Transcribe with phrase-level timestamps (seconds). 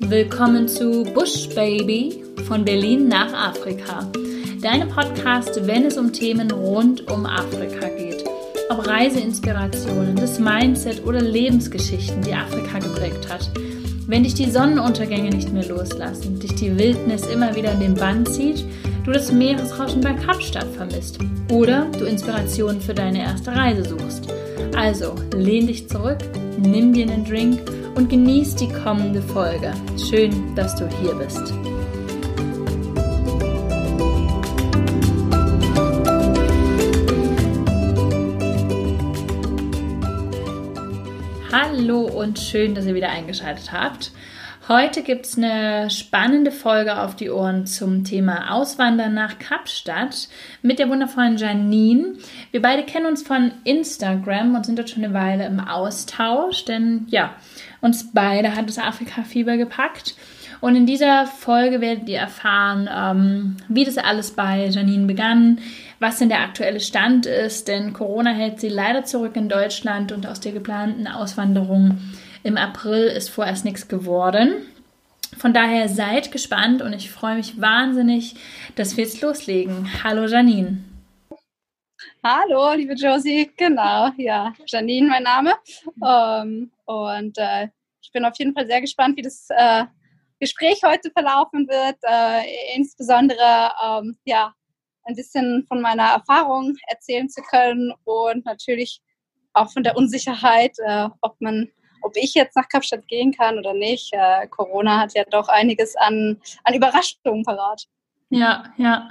[0.00, 4.10] Willkommen zu Bush Baby von Berlin nach Afrika.
[4.60, 8.24] Deine Podcast, wenn es um Themen rund um Afrika geht.
[8.70, 13.52] Ob Reiseinspirationen, das Mindset oder Lebensgeschichten, die Afrika geprägt hat.
[14.08, 18.26] Wenn dich die Sonnenuntergänge nicht mehr loslassen, dich die Wildnis immer wieder in den Bann
[18.26, 18.64] zieht,
[19.04, 21.20] du das Meeresrauschen bei Kapstadt vermisst
[21.52, 24.39] oder du Inspirationen für deine erste Reise suchst.
[24.80, 26.16] Also lehn dich zurück,
[26.58, 27.60] nimm dir einen Drink
[27.96, 29.74] und genieß die kommende Folge.
[30.08, 31.52] Schön, dass du hier bist.
[41.52, 44.12] Hallo und schön, dass ihr wieder eingeschaltet habt.
[44.68, 50.28] Heute gibt es eine spannende Folge auf die Ohren zum Thema Auswandern nach Kapstadt
[50.60, 52.12] mit der wundervollen Janine.
[52.50, 57.06] Wir beide kennen uns von Instagram und sind dort schon eine Weile im Austausch, denn
[57.08, 57.34] ja,
[57.80, 60.14] uns beide hat das Afrika-Fieber gepackt.
[60.60, 65.58] Und in dieser Folge werdet ihr erfahren, ähm, wie das alles bei Janine begann,
[66.00, 70.26] was denn der aktuelle Stand ist, denn Corona hält sie leider zurück in Deutschland und
[70.26, 71.98] aus der geplanten Auswanderung
[72.42, 74.66] im April ist vorerst nichts geworden.
[75.36, 78.34] Von daher seid gespannt und ich freue mich wahnsinnig,
[78.74, 79.88] dass wir jetzt loslegen.
[80.02, 80.82] Hallo Janine.
[82.22, 85.54] Hallo, liebe Josie, genau, ja, Janine mein Name.
[86.04, 87.68] Ähm, und äh,
[88.02, 89.84] ich bin auf jeden Fall sehr gespannt, wie das äh,
[90.38, 91.96] Gespräch heute verlaufen wird.
[92.02, 94.52] Äh, insbesondere, ähm, ja,
[95.04, 99.00] ein bisschen von meiner Erfahrung erzählen zu können und natürlich
[99.52, 101.70] auch von der Unsicherheit, äh, ob man
[102.02, 104.12] ob ich jetzt nach Kapstadt gehen kann oder nicht.
[104.12, 107.86] Äh, Corona hat ja doch einiges an, an Überraschungen parat.
[108.30, 109.10] Ja, ja.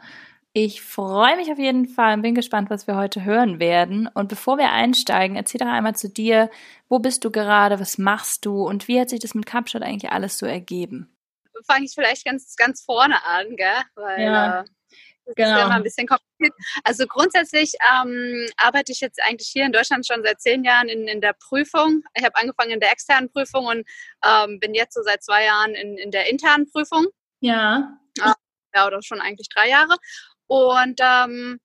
[0.54, 4.10] Ich freue mich auf jeden Fall und bin gespannt, was wir heute hören werden.
[4.14, 6.50] Und bevor wir einsteigen, erzähl doch einmal zu dir,
[6.88, 10.12] wo bist du gerade, was machst du und wie hat sich das mit Kapstadt eigentlich
[10.12, 11.16] alles so ergeben?
[11.68, 13.82] Fange ich vielleicht ganz, ganz vorne an, gell?
[13.96, 14.62] Weil, ja.
[14.62, 14.64] Äh,
[15.36, 15.60] das genau.
[15.60, 16.54] ist immer ein bisschen kompliziert.
[16.84, 21.08] Also grundsätzlich ähm, arbeite ich jetzt eigentlich hier in Deutschland schon seit zehn Jahren in,
[21.08, 22.04] in der Prüfung.
[22.16, 23.88] Ich habe angefangen in der externen Prüfung und
[24.26, 27.08] ähm, bin jetzt so seit zwei Jahren in, in der internen Prüfung.
[27.42, 27.98] Ja.
[28.76, 29.96] Ja, oder schon eigentlich drei Jahre.
[30.48, 31.60] Und ähm,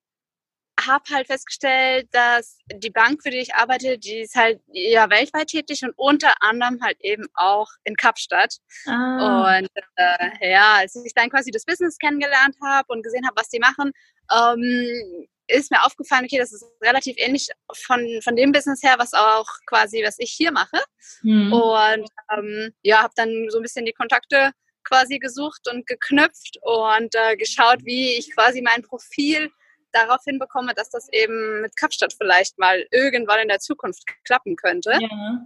[0.86, 5.48] habe halt festgestellt, dass die Bank, für die ich arbeite, die ist halt ja weltweit
[5.48, 8.56] tätig und unter anderem halt eben auch in Kapstadt.
[8.86, 9.58] Ah.
[9.58, 13.48] Und äh, ja, als ich dann quasi das Business kennengelernt habe und gesehen habe, was
[13.48, 13.92] die machen,
[14.32, 19.12] ähm, ist mir aufgefallen, okay, das ist relativ ähnlich von, von dem Business her, was
[19.12, 20.82] auch quasi, was ich hier mache.
[21.22, 21.52] Mhm.
[21.52, 24.52] Und ähm, ja, habe dann so ein bisschen die Kontakte
[24.84, 29.50] quasi gesucht und geknüpft und äh, geschaut, wie ich quasi mein Profil
[29.94, 34.92] darauf hinbekomme, dass das eben mit Kapstadt vielleicht mal irgendwann in der Zukunft klappen könnte.
[35.00, 35.40] Ja.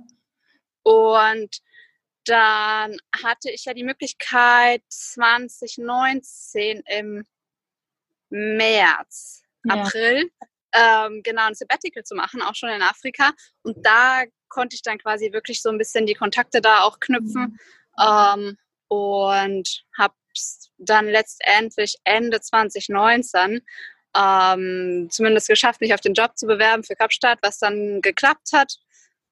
[0.83, 1.59] Und
[2.25, 7.27] dann hatte ich ja die Möglichkeit 2019 im
[8.31, 9.75] März, ja.
[9.75, 10.31] April,
[10.73, 13.33] ähm, genau ein Sabbatical zu machen, auch schon in Afrika.
[13.63, 17.43] Und da konnte ich dann quasi wirklich so ein bisschen die Kontakte da auch knüpfen
[17.43, 17.59] mhm.
[18.01, 18.59] ähm,
[18.89, 20.15] und habe
[20.79, 23.63] dann letztendlich Ende 2019
[24.19, 28.75] ähm, zumindest geschafft, mich auf den Job zu bewerben für Kapstadt, was dann geklappt hat.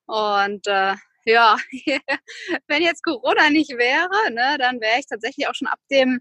[0.06, 1.56] Und äh, ja,
[2.68, 6.20] wenn jetzt Corona nicht wäre, ne, dann wäre ich tatsächlich auch schon ab dem,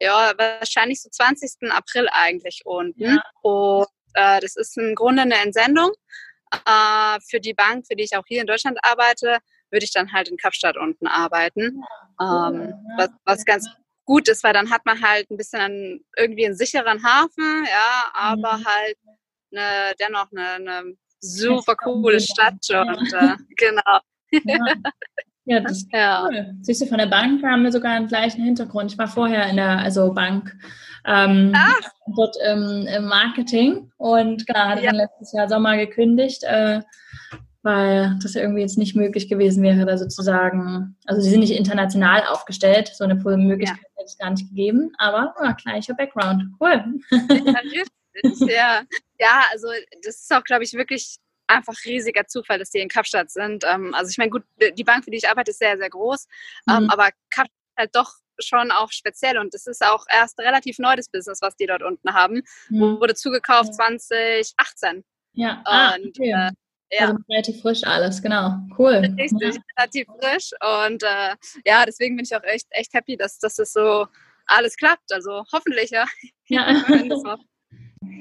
[0.00, 1.70] ja, wahrscheinlich so 20.
[1.70, 3.16] April eigentlich unten.
[3.16, 3.22] Ja.
[3.42, 5.90] Und äh, das ist im Grunde eine Entsendung.
[6.64, 9.38] Äh, für die Bank, für die ich auch hier in Deutschland arbeite,
[9.70, 11.82] würde ich dann halt in Kapstadt unten arbeiten.
[12.20, 13.68] Ähm, was, was ganz
[14.08, 18.10] gut ist, weil dann hat man halt ein bisschen einen, irgendwie einen sicheren Hafen, ja,
[18.14, 18.64] aber mhm.
[18.64, 18.96] halt
[19.52, 23.98] eine, dennoch eine, eine super coole Stadt und äh, genau.
[24.44, 24.58] Ja.
[25.50, 26.24] Ja, das ist ja.
[26.24, 26.54] cool.
[26.60, 28.92] Siehst du, von der Bank haben wir sogar einen gleichen Hintergrund.
[28.92, 30.54] Ich war vorher in der also Bank
[31.06, 31.54] ähm,
[32.14, 34.90] dort im, im, Marketing und hatte ja.
[34.90, 36.42] dann letztes Jahr Sommer gekündigt.
[36.44, 36.82] Äh,
[37.68, 42.26] weil das irgendwie jetzt nicht möglich gewesen wäre, da sozusagen, also sie sind nicht international
[42.26, 43.90] aufgestellt, so eine Möglichkeit ja.
[43.94, 46.82] hätte es gar nicht gegeben, aber ja, gleicher Background, cool.
[48.40, 48.82] Ja,
[49.20, 49.68] ja, also
[50.02, 53.62] das ist auch, glaube ich, wirklich einfach riesiger Zufall, dass die in Kapstadt sind.
[53.64, 54.42] Ähm, also ich meine, gut,
[54.76, 56.26] die Bank, für die ich arbeite, ist sehr, sehr groß,
[56.68, 56.90] ähm, mhm.
[56.90, 60.96] aber Kapstadt ist halt doch schon auch speziell und es ist auch erst relativ neu
[60.96, 62.42] das Business, was die dort unten haben.
[62.70, 62.98] Mhm.
[62.98, 65.04] Wurde zugekauft 2018.
[65.34, 66.32] Ja, ah, und okay.
[66.32, 66.50] äh,
[66.90, 67.08] ja.
[67.08, 68.54] Also relativ frisch alles, genau.
[68.78, 69.14] Cool.
[69.18, 69.60] Richtig, ja.
[69.78, 70.50] relativ frisch.
[70.86, 74.06] Und äh, ja, deswegen bin ich auch echt, echt happy, dass, dass das so
[74.46, 75.12] alles klappt.
[75.12, 76.06] Also hoffentlich, ja.
[76.48, 76.82] ja.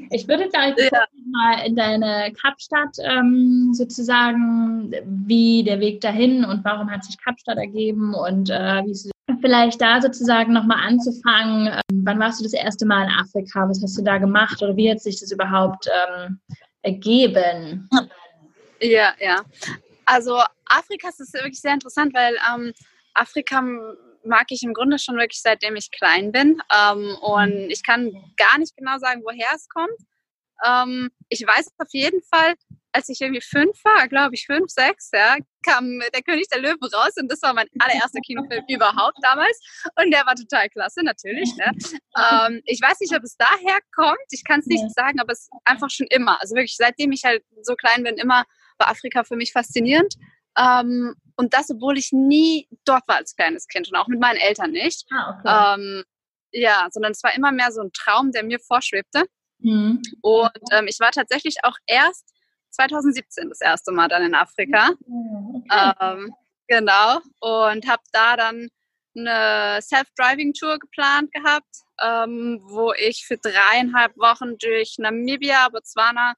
[0.09, 1.05] Ich würde da ja.
[1.31, 7.57] mal in deine Kapstadt ähm, sozusagen, wie der Weg dahin und warum hat sich Kapstadt
[7.57, 9.09] ergeben und äh, wie es
[9.41, 11.67] vielleicht da sozusagen nochmal anzufangen.
[11.67, 13.67] Ähm, wann warst du das erste Mal in Afrika?
[13.67, 16.39] Was hast du da gemacht oder wie hat sich das überhaupt ähm,
[16.83, 17.89] ergeben?
[18.79, 19.44] Ja, ja.
[20.06, 22.74] Also Afrika ist wirklich sehr interessant, weil ähm,
[23.13, 23.62] Afrika
[24.24, 26.62] mag ich im Grunde schon wirklich seitdem ich klein bin.
[26.74, 29.97] Ähm, und ich kann gar nicht genau sagen, woher es kommt.
[30.65, 32.56] Ähm, ich weiß auf jeden Fall,
[32.91, 36.83] als ich irgendwie fünf war, glaube ich fünf, sechs, ja, kam der König der Löwen
[36.94, 39.59] raus und das war mein allererster Kinofilm überhaupt damals
[40.01, 41.53] und der war total klasse, natürlich.
[41.57, 41.71] Ne?
[42.18, 45.41] Ähm, ich weiß nicht, ob es daher kommt, ich kann es nicht sagen, aber es
[45.41, 48.45] ist einfach schon immer, also wirklich seitdem ich halt so klein bin, immer
[48.79, 50.15] war Afrika für mich faszinierend.
[50.57, 54.38] Ähm, und das, obwohl ich nie dort war als kleines Kind und auch mit meinen
[54.38, 55.06] Eltern nicht.
[55.12, 55.81] Ah, okay.
[55.81, 56.03] ähm,
[56.51, 59.25] ja, sondern es war immer mehr so ein Traum, der mir vorschwebte.
[59.59, 60.01] Mhm.
[60.21, 62.33] Und ähm, ich war tatsächlich auch erst
[62.71, 64.89] 2017 das erste Mal dann in Afrika.
[64.89, 65.94] Okay.
[66.01, 66.33] Ähm,
[66.68, 67.19] genau.
[67.39, 68.69] Und habe da dann
[69.15, 76.35] eine Self-Driving-Tour geplant gehabt, ähm, wo ich für dreieinhalb Wochen durch Namibia, Botswana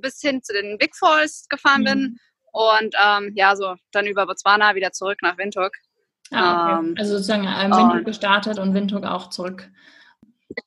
[0.00, 1.84] bis hin zu den Big Falls gefahren mhm.
[1.84, 2.18] bin
[2.52, 5.72] und ähm, ja, so dann über Botswana wieder zurück nach Windhoek.
[6.30, 6.86] Ah, okay.
[6.86, 9.68] ähm, also sozusagen ähm, Windhoek gestartet und Windhoek auch zurück.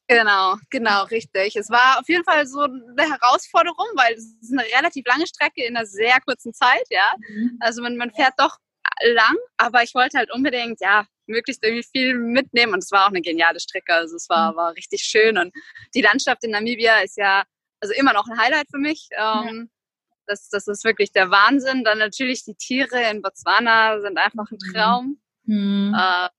[0.07, 1.55] Genau, genau, richtig.
[1.55, 5.63] Es war auf jeden Fall so eine Herausforderung, weil es ist eine relativ lange Strecke
[5.63, 7.09] in einer sehr kurzen Zeit, ja.
[7.29, 7.57] Mhm.
[7.59, 8.57] Also man, man fährt doch
[9.03, 13.09] lang, aber ich wollte halt unbedingt, ja, möglichst irgendwie viel mitnehmen und es war auch
[13.09, 13.93] eine geniale Strecke.
[13.93, 14.55] Also es war, mhm.
[14.57, 15.53] war richtig schön und
[15.93, 17.43] die Landschaft in Namibia ist ja
[17.79, 19.09] also immer noch ein Highlight für mich.
[19.11, 20.03] Ähm, ja.
[20.27, 21.83] das, das ist wirklich der Wahnsinn.
[21.83, 24.73] Dann natürlich die Tiere in Botswana sind einfach ein mhm.
[24.73, 25.21] Traum.
[25.43, 25.95] Mhm.
[25.97, 26.29] Äh,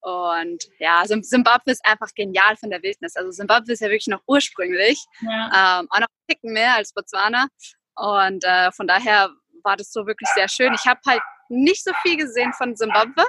[0.00, 3.16] und ja, Zimbabwe ist einfach genial von der Wildnis.
[3.16, 5.80] Also Zimbabwe ist ja wirklich noch ursprünglich, ja.
[5.80, 7.48] ähm, auch noch ein Ticken mehr als Botswana.
[7.96, 9.30] Und äh, von daher
[9.64, 10.72] war das so wirklich sehr schön.
[10.74, 13.24] Ich habe halt nicht so viel gesehen von Zimbabwe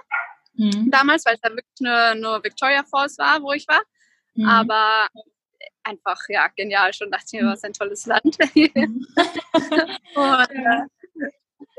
[0.54, 0.92] mhm.
[0.92, 3.82] damals, weil es da wirklich nur, nur Victoria Falls war, wo ich war.
[4.36, 4.48] Mhm.
[4.48, 5.08] Aber
[5.88, 7.12] einfach, ja, genial schon.
[7.12, 8.38] Dachte ich mir, was ein tolles Land.
[8.56, 9.08] Mhm.
[10.16, 10.50] und,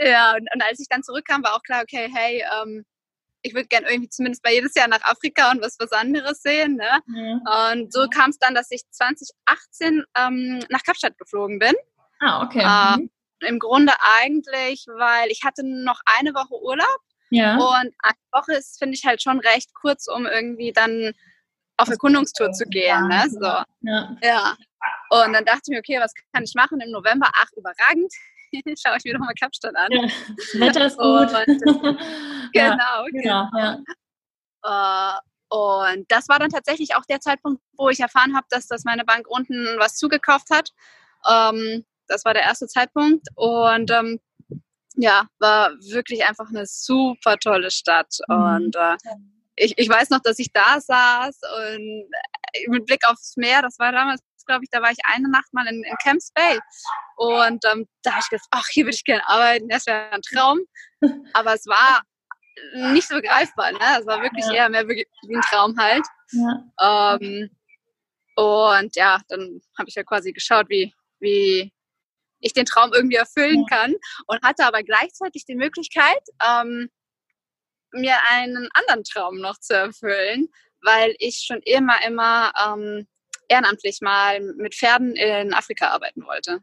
[0.00, 2.84] äh, ja, und, und, als ich dann zurückkam, war auch klar, okay, hey, ähm,
[3.42, 6.76] ich würde gerne irgendwie zumindest mal jedes Jahr nach Afrika und was was anderes sehen.
[6.76, 7.00] Ne?
[7.06, 7.72] Ja.
[7.72, 11.74] Und so kam es dann, dass ich 2018 ähm, nach Kapstadt geflogen bin.
[12.20, 12.60] Ah, okay.
[12.60, 13.10] Äh, mhm.
[13.40, 17.00] Im Grunde eigentlich, weil ich hatte noch eine Woche Urlaub.
[17.30, 17.56] Ja.
[17.56, 21.12] Und eine Woche ist, finde ich, halt schon recht kurz, um irgendwie dann
[21.78, 23.08] auf Erkundungstour zu gehen.
[23.08, 23.24] Ne?
[23.30, 23.40] So.
[23.40, 24.16] Ja.
[24.22, 24.56] ja.
[25.10, 27.28] Und dann dachte ich mir, okay, was kann ich machen im November?
[27.34, 28.12] Ach, überragend.
[28.78, 29.90] Schaue ich mir doch mal Kapstadt an.
[29.90, 31.32] Ja, das Wetter ist gut.
[31.32, 31.62] Und,
[32.52, 33.48] genau, genau.
[33.56, 33.78] Ja.
[34.66, 35.18] Uh,
[35.50, 39.04] und das war dann tatsächlich auch der Zeitpunkt, wo ich erfahren habe, dass, dass meine
[39.04, 40.70] Bank unten was zugekauft hat.
[41.28, 43.28] Ähm, das war der erste Zeitpunkt.
[43.34, 44.20] Und ähm,
[44.96, 48.18] ja, war wirklich einfach eine super tolle Stadt.
[48.28, 48.36] Mhm.
[48.36, 48.96] Und uh,
[49.58, 52.10] ich, ich weiß noch, dass ich da saß und
[52.68, 55.66] mit Blick aufs Meer, das war damals, glaube ich, da war ich eine Nacht mal
[55.66, 56.58] in, in Camps Bay.
[57.16, 60.22] Und ähm, da habe ich gedacht, ach, hier würde ich gerne arbeiten, das wäre ein
[60.22, 60.60] Traum.
[61.34, 62.02] Aber es war
[62.92, 63.98] nicht so greifbar, ne?
[64.00, 64.54] Es war wirklich ja.
[64.54, 66.04] eher mehr wie ein Traum halt.
[66.32, 67.18] Ja.
[67.20, 67.50] Ähm,
[68.36, 71.72] und ja, dann habe ich ja quasi geschaut, wie, wie
[72.40, 73.76] ich den Traum irgendwie erfüllen ja.
[73.76, 73.94] kann
[74.26, 76.88] und hatte aber gleichzeitig die Möglichkeit, ähm,
[77.92, 80.48] mir einen anderen Traum noch zu erfüllen,
[80.82, 83.06] weil ich schon immer, immer ähm,
[83.48, 86.60] ehrenamtlich mal mit Pferden in Afrika arbeiten wollte.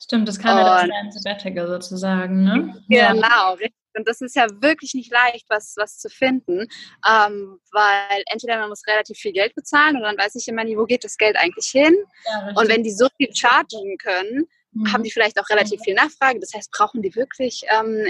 [0.00, 2.82] Stimmt, das kam ja dein Sabbatical sozusagen, ne?
[2.88, 3.74] Genau, richtig.
[3.96, 6.68] Und das ist ja wirklich nicht leicht, was, was zu finden,
[7.08, 10.76] ähm, weil entweder man muss relativ viel Geld bezahlen und dann weiß ich immer nie,
[10.76, 11.96] wo geht das Geld eigentlich hin.
[12.26, 14.46] Ja, und wenn die so viel chargen können,
[14.78, 14.92] mhm.
[14.92, 16.40] haben die vielleicht auch relativ viel Nachfrage.
[16.40, 18.06] Das heißt, brauchen die wirklich ähm,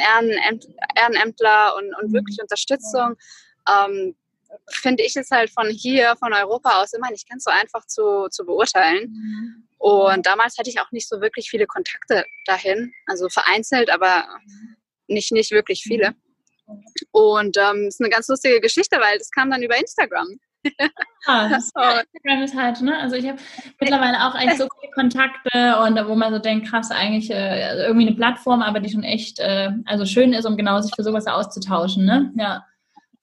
[0.94, 2.14] Ehrenämtler und, und mhm.
[2.14, 3.16] wirklich Unterstützung.
[3.68, 4.14] Ähm,
[4.70, 8.28] finde ich es halt von hier, von Europa aus immer nicht ganz so einfach zu,
[8.30, 9.10] zu beurteilen.
[9.10, 9.68] Mhm.
[9.78, 14.26] Und damals hatte ich auch nicht so wirklich viele Kontakte dahin, also vereinzelt, aber
[15.06, 16.14] nicht, nicht wirklich viele.
[16.66, 16.84] Mhm.
[17.12, 20.38] Und es ähm, ist eine ganz lustige Geschichte, weil das kam dann über Instagram.
[21.26, 22.98] Ja, Instagram ist halt, ne?
[22.98, 23.38] Also ich habe
[23.80, 27.82] mittlerweile auch echt so viele Kontakte und wo man so denkt, krass, eigentlich äh, also
[27.82, 31.04] irgendwie eine Plattform, aber die schon echt äh, also schön ist, um genau sich für
[31.04, 32.32] sowas auszutauschen, ne?
[32.36, 32.64] Ja.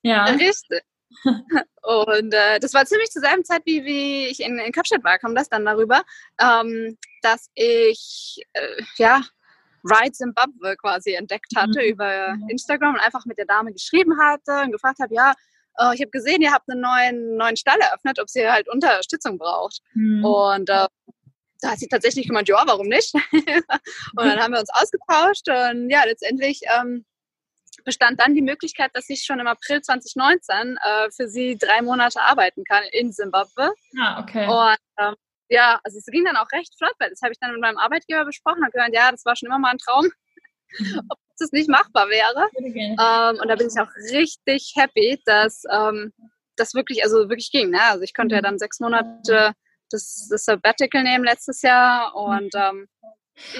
[0.02, 0.24] Ja.
[0.24, 0.82] Richtig.
[1.82, 5.18] Und äh, das war ziemlich zur selben Zeit, wie, wie ich in, in Kapstadt war,
[5.18, 6.02] kam das dann darüber,
[6.40, 9.22] ähm, dass ich, äh, ja,
[9.84, 11.88] Ride Zimbabwe quasi entdeckt hatte mhm.
[11.88, 15.32] über Instagram und einfach mit der Dame geschrieben hatte und gefragt habe, ja,
[15.78, 19.38] oh, ich habe gesehen, ihr habt einen neuen, neuen Stall eröffnet, ob sie halt Unterstützung
[19.38, 19.80] braucht.
[19.94, 20.24] Mhm.
[20.24, 20.86] Und äh,
[21.60, 23.14] da hat sie tatsächlich gemeint, ja, warum nicht?
[23.32, 23.46] und
[24.16, 27.04] dann haben wir uns ausgetauscht und ja, letztendlich ähm,
[27.84, 32.20] bestand dann die Möglichkeit, dass ich schon im April 2019 äh, für sie drei Monate
[32.20, 33.72] arbeiten kann in Simbabwe.
[34.00, 34.46] Ah, okay.
[34.46, 35.14] Und ähm,
[35.48, 37.78] ja, also es ging dann auch recht flott, weil das habe ich dann mit meinem
[37.78, 40.06] Arbeitgeber besprochen und gesagt, ja, das war schon immer mal ein Traum,
[41.08, 42.48] ob das nicht machbar wäre.
[42.56, 46.12] Ähm, und da bin ich auch richtig happy, dass ähm,
[46.56, 47.70] das wirklich, also wirklich ging.
[47.70, 47.82] Ne?
[47.82, 48.44] Also ich konnte ja mhm.
[48.44, 49.52] dann sechs Monate
[49.90, 52.60] das, das Sabbatical nehmen letztes Jahr und mhm.
[52.60, 52.88] ähm,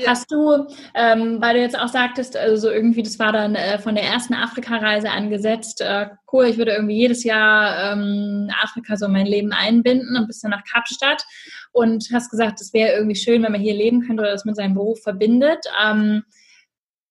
[0.00, 0.10] ja.
[0.10, 3.94] Hast du, ähm, weil du jetzt auch sagtest, also irgendwie, das war dann äh, von
[3.94, 9.12] der ersten Afrika-Reise angesetzt, äh, cool, ich würde irgendwie jedes Jahr ähm, Afrika so in
[9.12, 11.24] mein Leben einbinden und bist dann nach Kapstadt
[11.72, 14.56] und hast gesagt, es wäre irgendwie schön, wenn man hier leben könnte oder das mit
[14.56, 15.66] seinem Beruf verbindet.
[15.84, 16.24] Ähm,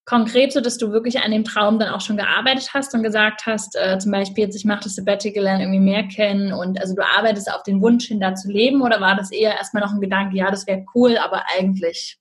[0.06, 3.46] konkret, so dass du wirklich an dem Traum dann auch schon gearbeitet hast und gesagt
[3.46, 6.96] hast, äh, zum Beispiel jetzt, ich mache das Sabbatical dann irgendwie mehr kennen und also
[6.96, 9.94] du arbeitest auf den Wunsch hin, da zu leben oder war das eher erstmal noch
[9.94, 12.20] ein Gedanke, ja, das wäre cool, aber eigentlich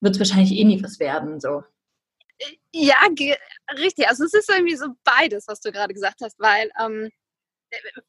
[0.00, 1.62] wird es wahrscheinlich eh nie was werden, so.
[2.72, 2.96] Ja,
[3.78, 4.08] richtig.
[4.08, 7.10] Also es ist irgendwie so beides, was du gerade gesagt hast, weil ähm,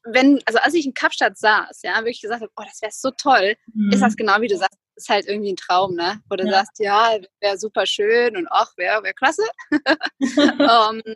[0.04, 3.10] wenn, also als ich in Kapstadt saß, ja, wirklich gesagt habe, oh, das wäre so
[3.10, 3.92] toll, mhm.
[3.92, 6.20] ist das genau wie du sagst, ist halt irgendwie ein Traum, ne?
[6.28, 6.52] Wo du ja.
[6.52, 9.42] sagst, ja, wäre super schön und ach, wäre wär klasse.
[9.70, 9.80] um,
[11.04, 11.14] ähm,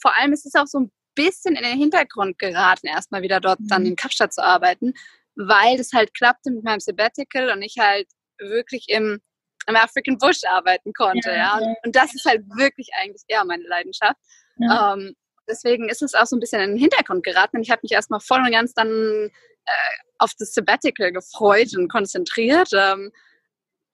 [0.00, 3.60] vor allem ist es auch so ein bisschen in den Hintergrund geraten, erstmal wieder dort
[3.60, 3.68] mhm.
[3.68, 4.94] dann in Kapstadt zu arbeiten,
[5.36, 9.20] weil das halt klappte mit meinem Sabbatical und ich halt wirklich im,
[9.66, 11.60] im African Bush arbeiten konnte, ja.
[11.60, 11.74] ja.
[11.84, 14.20] Und, das ist halt wirklich eigentlich eher meine Leidenschaft.
[14.56, 14.92] Ja.
[14.92, 15.16] Um, ähm,
[15.48, 17.60] deswegen ist es auch so ein bisschen in den Hintergrund geraten.
[17.60, 19.70] Ich habe mich erstmal voll und ganz dann äh,
[20.18, 22.70] auf das Sabbatical gefreut und konzentriert.
[22.72, 23.12] Ähm,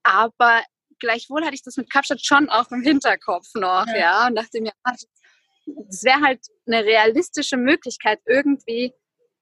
[0.02, 0.62] aber
[0.99, 4.61] gleichwohl hatte ich das mit Kapstadt schon auch im Hinterkopf noch, ja, ja und dachte
[4.61, 4.73] mir,
[5.88, 8.92] es wäre halt eine realistische Möglichkeit, irgendwie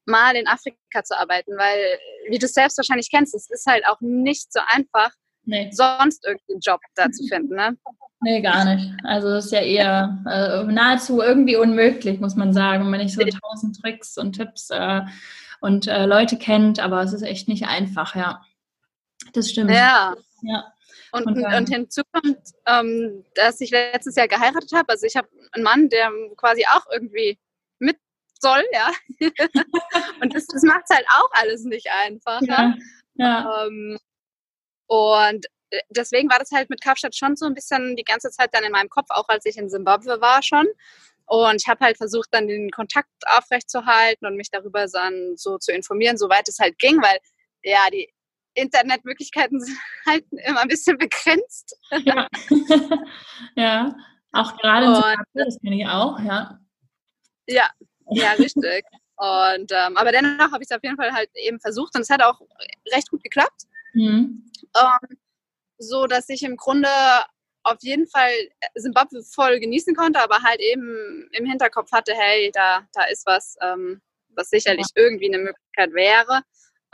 [0.06, 1.98] mal in Afrika zu arbeiten, weil,
[2.30, 5.10] wie du selbst wahrscheinlich kennst, es ist halt auch nicht so einfach,
[5.48, 5.70] nee.
[5.72, 7.54] sonst irgendeinen Job da zu finden.
[7.54, 7.76] Ne?
[8.20, 8.92] Nee, gar nicht.
[9.04, 13.22] Also das ist ja eher äh, nahezu irgendwie unmöglich, muss man sagen, wenn ich so
[13.22, 15.02] tausend Tricks und Tipps äh,
[15.60, 18.42] und äh, Leute kennt, aber es ist echt nicht einfach, ja.
[19.32, 19.70] Das stimmt.
[19.70, 20.14] Ja.
[20.42, 20.72] ja.
[21.12, 24.90] Und, und, und, hinzu kommt, ähm, dass ich letztes Jahr geheiratet habe.
[24.90, 27.38] Also ich habe einen Mann, der quasi auch irgendwie
[27.78, 27.96] mit
[28.40, 28.90] soll, ja.
[30.20, 32.40] und das, das macht es halt auch alles nicht einfach.
[32.42, 32.68] Ja.
[32.68, 32.78] Ne?
[33.14, 33.66] ja.
[33.66, 33.98] Ähm,
[34.88, 38.50] und äh, deswegen war das halt mit Kapstadt schon so ein bisschen die ganze Zeit
[38.52, 40.66] dann in meinem Kopf, auch als ich in Simbabwe war schon.
[41.26, 45.72] Und ich habe halt versucht, dann den Kontakt aufrechtzuerhalten und mich darüber dann so zu
[45.72, 47.18] informieren, soweit es halt ging, weil
[47.62, 48.10] ja, die
[48.54, 51.76] Internetmöglichkeiten sind halt immer ein bisschen begrenzt.
[52.04, 52.26] Ja,
[53.56, 53.94] ja.
[54.32, 56.58] auch gerade in Zimbabwe, das kenne ich auch, ja.
[57.46, 57.70] Ja,
[58.10, 58.84] ja, richtig.
[59.16, 62.10] und ähm, aber dennoch habe ich es auf jeden Fall halt eben versucht und es
[62.10, 62.40] hat auch
[62.94, 63.64] recht gut geklappt.
[63.94, 64.50] Mhm.
[64.76, 65.18] Ähm,
[65.78, 66.88] so dass ich im Grunde
[67.62, 68.32] auf jeden Fall
[68.74, 73.56] Simbabwe voll genießen konnte, aber halt eben im Hinterkopf hatte, hey, da, da ist was,
[73.60, 75.02] ähm, was sicherlich ja.
[75.02, 76.42] irgendwie eine Möglichkeit wäre.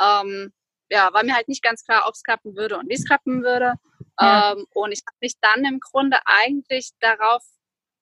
[0.01, 0.53] Ähm,
[0.91, 3.43] ja, war mir halt nicht ganz klar, ob es klappen würde und wie es klappen
[3.43, 3.75] würde.
[4.21, 4.53] Ja.
[4.53, 7.43] Ähm, und ich habe mich dann im Grunde eigentlich darauf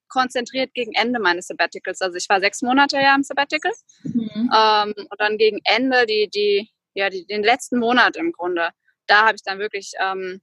[0.09, 2.01] konzentriert gegen Ende meines Sabbaticals.
[2.01, 3.71] Also ich war sechs Monate ja im Sabbatical
[4.03, 4.51] mhm.
[4.55, 8.69] ähm, und dann gegen Ende die, die, ja, die, den letzten Monat im Grunde,
[9.07, 10.41] da habe ich dann wirklich ähm,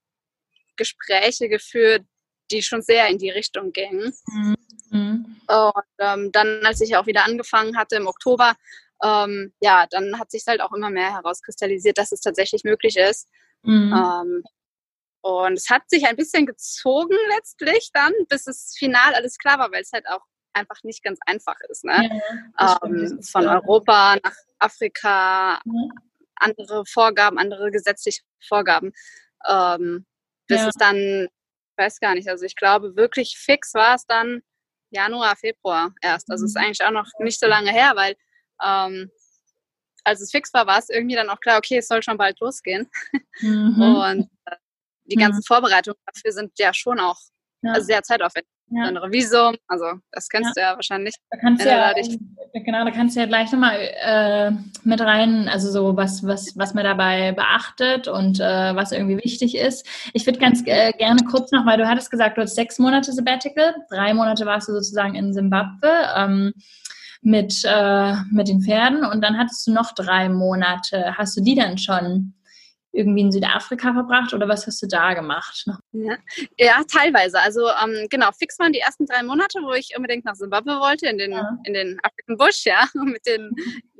[0.76, 2.04] Gespräche geführt,
[2.50, 4.12] die schon sehr in die Richtung gingen.
[4.26, 5.40] Mhm.
[5.46, 8.54] Und ähm, dann, als ich auch wieder angefangen hatte im Oktober,
[9.02, 13.28] ähm, ja, dann hat sich halt auch immer mehr herauskristallisiert, dass es tatsächlich möglich ist.
[13.62, 13.92] Mhm.
[13.92, 14.44] Ähm,
[15.22, 19.70] und es hat sich ein bisschen gezogen letztlich dann, bis es final alles klar war,
[19.70, 21.84] weil es halt auch einfach nicht ganz einfach ist.
[21.84, 22.20] Ne?
[22.58, 25.88] Ja, ähm, von Europa nach Afrika, ja.
[26.40, 28.92] Andere Vorgaben, andere gesetzliche Vorgaben.
[29.48, 30.06] Ähm,
[30.46, 30.68] bis ja.
[30.68, 31.28] es dann
[31.76, 32.28] weiß gar nicht.
[32.28, 34.42] Also ich glaube, wirklich fix war es dann
[34.90, 36.30] Januar, Februar erst.
[36.30, 36.64] Also es ist mhm.
[36.64, 38.16] eigentlich auch noch nicht so lange her, weil
[38.62, 39.10] ähm,
[40.04, 42.38] als es fix war, war es irgendwie dann auch klar, okay, es soll schon bald
[42.40, 42.90] losgehen.
[43.40, 43.80] Mhm.
[43.80, 44.56] Und äh,
[45.04, 45.46] die ganzen mhm.
[45.46, 47.18] Vorbereitungen dafür sind ja schon auch
[47.62, 47.80] ja.
[47.80, 48.84] sehr zeitaufwendig ja.
[48.84, 50.52] andere Visum, also das kennst ja.
[50.54, 51.14] du ja wahrscheinlich.
[51.30, 51.92] Da kannst du ja,
[52.64, 54.50] genau, da kannst du ja gleich nochmal äh,
[54.84, 59.56] mit rein, also so was, was, was man dabei beachtet und äh, was irgendwie wichtig
[59.56, 59.86] ist.
[60.12, 63.12] Ich würde ganz äh, gerne kurz noch, weil du hattest gesagt, du hast sechs Monate
[63.12, 65.90] Sabbatical, drei Monate warst du sozusagen in Simbabwe.
[66.16, 66.52] Ähm,
[67.22, 71.18] mit, äh, mit den Pferden und dann hattest du noch drei Monate.
[71.18, 72.32] Hast du die dann schon
[72.92, 75.64] irgendwie in Südafrika verbracht oder was hast du da gemacht?
[75.92, 76.16] Ja,
[76.58, 77.40] ja teilweise.
[77.40, 81.08] Also ähm, genau, fix waren die ersten drei Monate, wo ich unbedingt nach Zimbabwe wollte,
[81.08, 81.56] in den, ja.
[81.64, 83.50] in den African Bush, ja, um mit den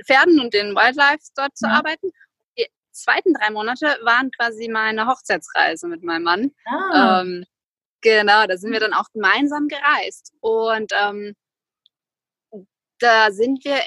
[0.05, 1.75] Pferden und den Wildlife dort zu ja.
[1.75, 2.11] arbeiten.
[2.59, 6.51] Die zweiten drei Monate waren quasi meine Hochzeitsreise mit meinem Mann.
[6.65, 7.21] Ah.
[7.21, 7.45] Ähm,
[8.01, 10.33] genau, da sind wir dann auch gemeinsam gereist.
[10.41, 11.35] Und ähm,
[12.99, 13.81] da sind wir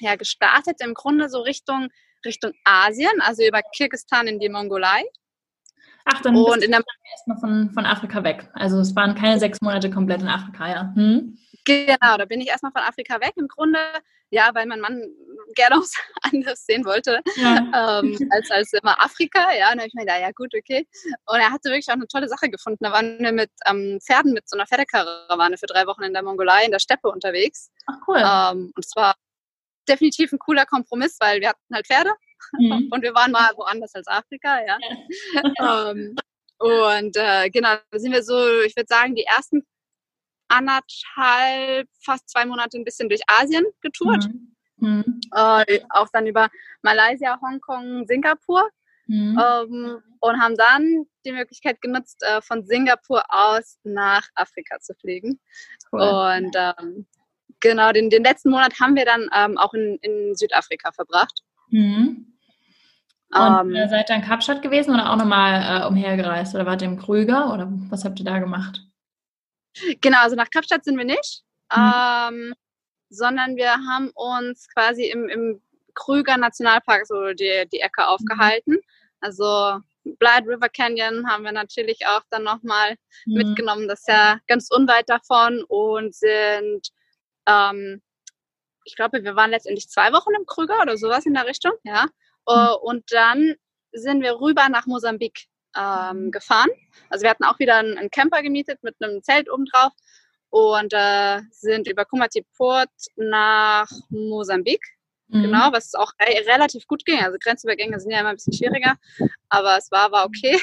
[0.00, 1.88] ja gestartet im Grunde so Richtung,
[2.24, 5.04] Richtung Asien, also über Kirgistan in die Mongolei.
[6.04, 8.48] Ach, dann und in der erstmal von, von Afrika weg.
[8.54, 10.92] Also es waren keine sechs Monate komplett in Afrika, ja.
[10.94, 11.38] Hm?
[11.64, 13.32] Genau, da bin ich erstmal von Afrika weg.
[13.36, 13.78] Im Grunde,
[14.30, 15.02] ja, weil mein Mann
[15.54, 18.00] gerne was anderes sehen wollte ja.
[18.00, 19.52] ähm, als, als immer Afrika.
[19.52, 20.86] Ja, und dann habe ich mir gedacht, ja gut, okay.
[21.26, 22.84] Und er hatte wirklich auch eine tolle Sache gefunden.
[22.84, 26.22] Da waren wir mit ähm, Pferden, mit so einer Pferdekarawane für drei Wochen in der
[26.22, 27.70] Mongolei, in der Steppe unterwegs.
[27.86, 28.18] Ach cool.
[28.18, 29.14] Ähm, und es war
[29.88, 32.10] definitiv ein cooler Kompromiss, weil wir hatten halt Pferde
[32.58, 32.88] mhm.
[32.92, 34.78] und wir waren mal woanders als Afrika, ja.
[35.34, 35.90] ja.
[35.90, 36.16] ähm,
[36.58, 39.62] und äh, genau, da sind wir so, ich würde sagen, die ersten
[40.48, 44.26] anderthalb, fast zwei Monate ein bisschen durch Asien getourt.
[44.26, 44.56] Mhm.
[44.76, 45.20] Mhm.
[45.34, 46.48] Äh, auch dann über
[46.82, 48.68] Malaysia, Hongkong, Singapur.
[49.06, 49.40] Mhm.
[49.40, 55.40] Ähm, und haben dann die Möglichkeit genutzt, äh, von Singapur aus nach Afrika zu fliegen.
[55.90, 56.00] Cool.
[56.00, 57.06] Und ähm,
[57.60, 61.42] genau, den, den letzten Monat haben wir dann ähm, auch in, in Südafrika verbracht.
[61.70, 62.26] Mhm.
[63.32, 66.54] Und äh, seid ihr in Kapstadt gewesen oder auch nochmal äh, umhergereist?
[66.54, 68.80] Oder wart ihr im Krüger oder was habt ihr da gemacht?
[70.00, 71.92] Genau, also nach Kapstadt sind wir nicht, mhm.
[71.92, 72.54] ähm,
[73.08, 75.62] sondern wir haben uns quasi im, im
[75.94, 78.74] Krüger Nationalpark so die, die Ecke aufgehalten.
[78.74, 78.80] Mhm.
[79.20, 83.34] Also Blood River Canyon haben wir natürlich auch dann nochmal mhm.
[83.34, 83.86] mitgenommen.
[83.86, 86.88] Das ist ja ganz unweit davon und sind,
[87.46, 88.02] ähm,
[88.84, 92.06] ich glaube, wir waren letztendlich zwei Wochen im Krüger oder sowas in der Richtung, ja.
[92.48, 92.76] Mhm.
[92.82, 93.54] Und dann
[93.92, 96.30] sind wir rüber nach Mosambik ähm, mhm.
[96.30, 96.70] gefahren.
[97.08, 99.92] Also wir hatten auch wieder einen, einen Camper gemietet mit einem Zelt oben drauf
[100.50, 104.82] und äh, sind über Kumati Port nach Mosambik.
[105.28, 105.42] Mhm.
[105.42, 107.20] Genau, was auch re relativ gut ging.
[107.20, 108.96] Also Grenzübergänge sind ja immer ein bisschen schwieriger,
[109.48, 110.60] aber es war, war okay.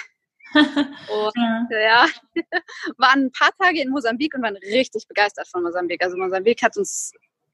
[0.53, 1.67] Und ja.
[1.69, 2.05] ja,
[2.97, 6.03] waren ein paar Tage in Mosambik und waren richtig begeistert von Mosambik.
[6.03, 7.11] Also Mosambik hat uns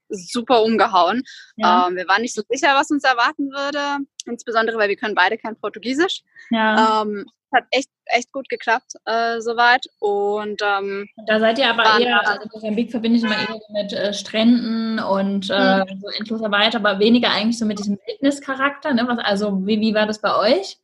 [0.08, 1.22] super umgehauen.
[1.56, 1.88] Ja.
[1.88, 5.38] Ähm, wir waren nicht so sicher, was uns erwarten würde, insbesondere weil wir können beide
[5.38, 6.22] kein Portugiesisch.
[6.50, 7.02] Ja.
[7.02, 9.86] Ähm, hat echt, echt gut geklappt äh, soweit.
[10.00, 14.12] Und ähm, da seid ihr aber eher, also Mosambik verbinde ich immer eher mit äh,
[14.12, 16.00] Stränden und äh, mhm.
[16.00, 18.92] so endloser weiter, aber weniger eigentlich so mit diesem Wildnischarakter.
[18.92, 19.04] Ne?
[19.06, 20.78] Was, also wie, wie war das bei euch?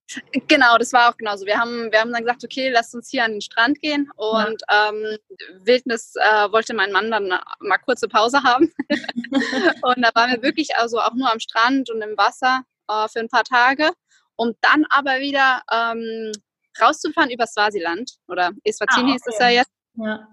[0.48, 1.46] Genau, das war auch genauso.
[1.46, 4.10] Wir haben, wir haben dann gesagt, okay, lasst uns hier an den Strand gehen.
[4.16, 4.88] Und ja.
[4.88, 5.18] ähm,
[5.62, 7.28] Wildnis äh, wollte mein Mann dann
[7.60, 8.72] mal kurze Pause haben.
[9.82, 13.20] und da waren wir wirklich also auch nur am Strand und im Wasser äh, für
[13.20, 13.92] ein paar Tage
[14.40, 16.32] um dann aber wieder ähm,
[16.80, 19.16] rauszufahren über Swasiland oder Eswatini ah, okay.
[19.16, 19.72] ist es ja jetzt.
[19.96, 20.28] Ja.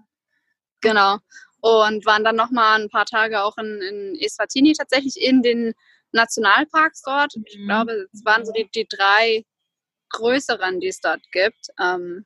[0.80, 1.18] Genau.
[1.60, 5.74] Und waren dann nochmal ein paar Tage auch in, in Eswatini tatsächlich in den
[6.12, 7.36] Nationalparks dort.
[7.36, 7.44] Mhm.
[7.46, 9.44] Ich glaube, es waren so die, die drei
[10.08, 11.68] größeren, die es dort gibt.
[11.78, 12.24] Ähm,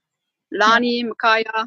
[0.51, 1.67] Lani, Mkaya,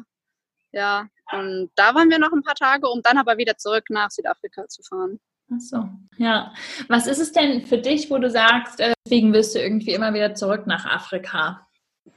[0.72, 1.08] ja.
[1.30, 4.66] Und da waren wir noch ein paar Tage, um dann aber wieder zurück nach Südafrika
[4.66, 5.20] zu fahren.
[5.52, 6.52] Ach so, ja.
[6.88, 10.12] Was ist es denn für dich, wo du sagst, äh, deswegen wirst du irgendwie immer
[10.12, 11.66] wieder zurück nach Afrika?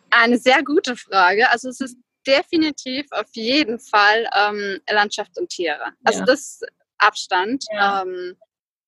[0.09, 1.49] Eine sehr gute Frage.
[1.51, 5.93] Also es ist definitiv auf jeden Fall ähm, Landschaft und Tiere.
[6.03, 6.25] Also ja.
[6.25, 6.61] das
[6.97, 8.01] Abstand ja.
[8.01, 8.35] ähm,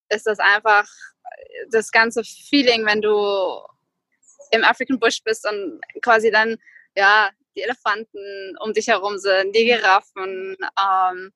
[0.09, 0.87] ist das einfach
[1.69, 3.61] das ganze Feeling, wenn du
[4.51, 6.57] im African Bush bist und quasi dann
[6.95, 11.31] ja die Elefanten um dich herum sind, die Giraffen ähm,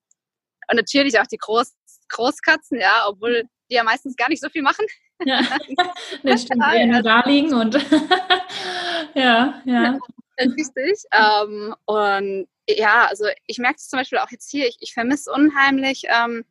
[0.70, 1.74] und natürlich auch die Groß
[2.10, 4.86] Großkatzen, ja, obwohl die ja meistens gar nicht so viel machen.
[5.24, 5.42] Ja,
[6.24, 7.76] das stimmt, nur da liegen und
[9.14, 9.98] ja, ja.
[10.38, 11.04] Richtig.
[11.14, 15.32] Ähm, und ja, also ich merke es zum Beispiel auch jetzt hier, ich, ich vermisse
[15.32, 16.44] unheimlich ähm,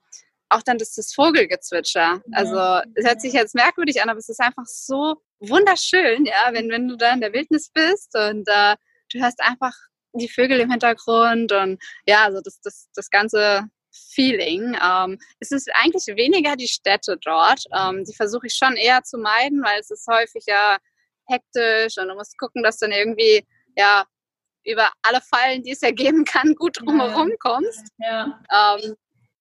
[0.49, 2.23] auch dann das, das Vogelgezwitscher.
[2.33, 6.71] Also es hört sich jetzt merkwürdig an, aber es ist einfach so wunderschön, ja, wenn,
[6.71, 8.77] wenn du da in der Wildnis bist und äh,
[9.13, 9.75] du hörst einfach
[10.15, 13.65] die Vögel im Hintergrund und ja, also das, das, das ganze
[14.13, 14.77] Feeling.
[14.83, 17.65] Ähm, es ist eigentlich weniger die Städte dort.
[17.77, 20.79] Ähm, die versuche ich schon eher zu meiden, weil es ist häufig ja
[21.27, 23.45] hektisch und du musst gucken, dass du dann irgendwie
[23.77, 24.05] ja
[24.65, 27.89] über alle Fallen, die es ja geben kann, gut drumherum kommst.
[27.99, 28.41] Ja.
[28.53, 28.95] Ähm,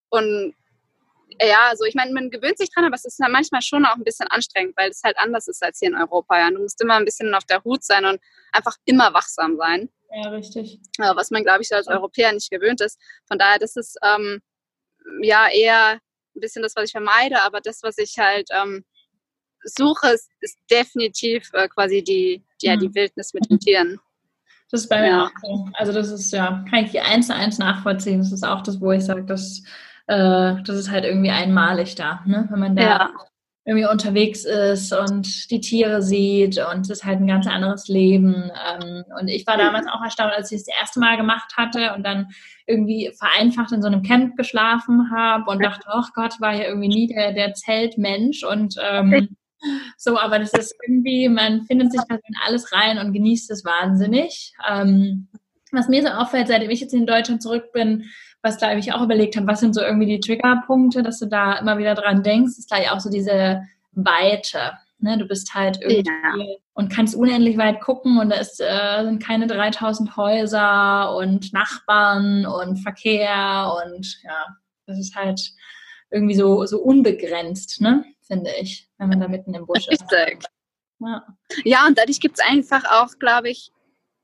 [0.09, 0.53] und
[1.47, 3.95] ja, also ich meine, man gewöhnt sich dran, aber es ist ja manchmal schon auch
[3.95, 6.39] ein bisschen anstrengend, weil es halt anders ist als hier in Europa.
[6.39, 6.51] Ja.
[6.51, 8.19] Du musst immer ein bisschen auf der Hut sein und
[8.51, 9.89] einfach immer wachsam sein.
[10.11, 10.79] Ja, richtig.
[10.97, 12.99] was man, glaube ich, als Europäer nicht gewöhnt ist.
[13.27, 14.41] Von daher, das ist ähm,
[15.21, 15.99] ja eher
[16.35, 18.85] ein bisschen das, was ich vermeide, aber das, was ich halt ähm,
[19.63, 22.95] suche, ist, ist definitiv äh, quasi die, die, ja, die mhm.
[22.95, 23.99] Wildnis mit den Tieren.
[24.69, 25.25] Das ist bei mir ja.
[25.25, 25.69] auch so.
[25.73, 28.19] Also das ist ja, kann ich die eins zu eins nachvollziehen.
[28.19, 29.63] Das ist auch das, wo ich sage, das,
[30.07, 32.47] äh, das ist halt irgendwie einmalig da, ne?
[32.49, 33.09] wenn man da ja.
[33.65, 38.51] irgendwie unterwegs ist und die Tiere sieht und es ist halt ein ganz anderes Leben.
[38.51, 41.93] Ähm, und ich war damals auch erstaunt, als ich es das erste Mal gemacht hatte
[41.93, 42.27] und dann
[42.67, 46.89] irgendwie vereinfacht in so einem Camp geschlafen habe und dachte, oh Gott, war ja irgendwie
[46.89, 49.35] nie der, der Zeltmensch und ähm,
[49.97, 53.63] so, aber das ist irgendwie, man findet sich da in alles rein und genießt es
[53.63, 54.53] wahnsinnig.
[54.69, 55.29] Ähm,
[55.71, 58.05] was mir so auffällt, seitdem ich jetzt in Deutschland zurück bin,
[58.43, 61.57] was glaube ich auch überlegt habe, was sind so irgendwie die Triggerpunkte, dass du da
[61.57, 64.73] immer wieder dran denkst, ist gleich auch so diese Weite.
[64.99, 65.17] Ne?
[65.17, 66.55] Du bist halt irgendwie ja.
[66.73, 72.45] und kannst unendlich weit gucken und da ist, äh, sind keine 3000 Häuser und Nachbarn
[72.45, 74.45] und Verkehr und ja,
[74.85, 75.41] das ist halt
[76.11, 78.05] irgendwie so, so unbegrenzt, ne?
[78.27, 80.05] finde ich, wenn man da mitten im Busch ist.
[80.99, 81.25] Ja.
[81.65, 83.71] ja, und dadurch gibt es einfach auch, glaube ich,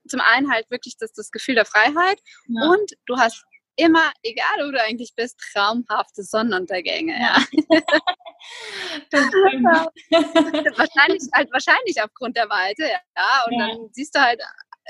[0.08, 2.70] zum einen halt wirklich das, das Gefühl der Freiheit ja.
[2.70, 3.46] und du hast
[3.80, 7.14] immer, egal wo du eigentlich bist, traumhafte Sonnenuntergänge.
[7.20, 7.38] Ja.
[10.78, 13.46] wahrscheinlich, halt wahrscheinlich aufgrund der Weite, ja.
[13.48, 13.68] Und ja.
[13.68, 14.42] dann siehst du halt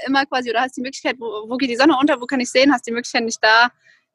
[0.05, 2.49] immer quasi, oder hast die Möglichkeit, wo, wo geht die Sonne unter, wo kann ich
[2.49, 3.69] sehen, hast die Möglichkeit nicht da,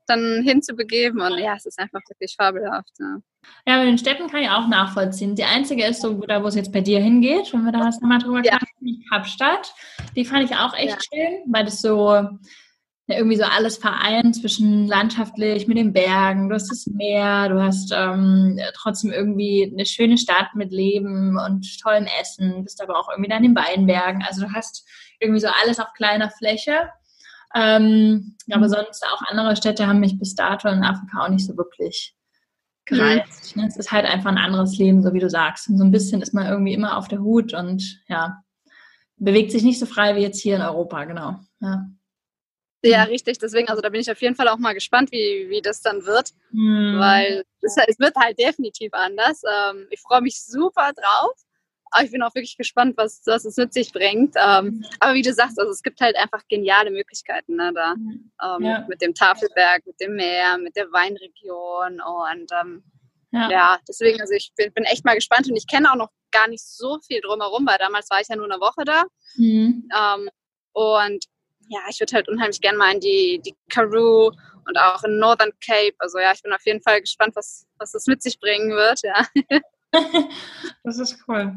[0.06, 1.20] dann hinzubegeben.
[1.20, 2.92] Und ja, es ist einfach wirklich fabelhaft.
[2.98, 3.18] Ja.
[3.66, 5.34] Ja, mit den Städten kann ich auch nachvollziehen.
[5.34, 8.00] Die einzige ist so, da wo es jetzt bei dir hingeht, wenn wir da was
[8.00, 8.58] nochmal drüber ja.
[8.58, 9.74] quatschen, Kapstadt.
[10.16, 11.18] Die fand ich auch echt ja.
[11.28, 12.26] schön, weil das so
[13.06, 17.62] ja, irgendwie so alles vereint zwischen landschaftlich mit den Bergen, du hast das Meer, du
[17.62, 23.10] hast ähm, trotzdem irgendwie eine schöne Stadt mit Leben und tollem Essen, bist aber auch
[23.10, 24.22] irgendwie dann in den Weinbergen.
[24.26, 24.88] Also du hast
[25.20, 26.90] irgendwie so alles auf kleiner Fläche.
[27.54, 28.70] Ähm, aber mhm.
[28.70, 32.16] sonst auch andere Städte haben mich bis dato in Afrika auch nicht so wirklich
[32.86, 33.54] gereizt.
[33.56, 33.64] Mhm.
[33.64, 35.68] Es ist halt einfach ein anderes Leben, so wie du sagst.
[35.68, 38.42] Und so ein bisschen ist man irgendwie immer auf der Hut und ja,
[39.16, 41.36] bewegt sich nicht so frei wie jetzt hier in Europa, genau.
[41.60, 41.86] Ja.
[42.90, 43.38] Ja, richtig.
[43.38, 46.04] Deswegen, also da bin ich auf jeden Fall auch mal gespannt, wie, wie das dann
[46.04, 46.30] wird.
[46.50, 46.96] Hm.
[46.98, 49.42] Weil es, es, wird halt definitiv anders.
[49.44, 51.32] Ähm, ich freue mich super drauf.
[51.90, 54.34] Aber ich bin auch wirklich gespannt, was, was es mit sich bringt.
[54.36, 57.92] Ähm, aber wie du sagst, also es gibt halt einfach geniale Möglichkeiten ne, da.
[57.92, 58.84] Ähm, ja.
[58.88, 62.00] Mit dem Tafelberg, mit dem Meer, mit der Weinregion.
[62.00, 62.82] Und ähm,
[63.30, 63.48] ja.
[63.48, 63.78] ja.
[63.88, 66.66] deswegen, also ich bin, bin, echt mal gespannt und ich kenne auch noch gar nicht
[66.66, 69.04] so viel drumherum, weil damals war ich ja nur eine Woche da.
[69.36, 69.88] Mhm.
[70.72, 71.24] und
[71.68, 74.32] ja, ich würde halt unheimlich gerne mal in die, die Karoo
[74.66, 75.94] und auch in Northern Cape.
[75.98, 79.00] Also ja, ich bin auf jeden Fall gespannt, was, was das mit sich bringen wird,
[79.02, 79.26] ja.
[80.84, 81.54] das ist cool.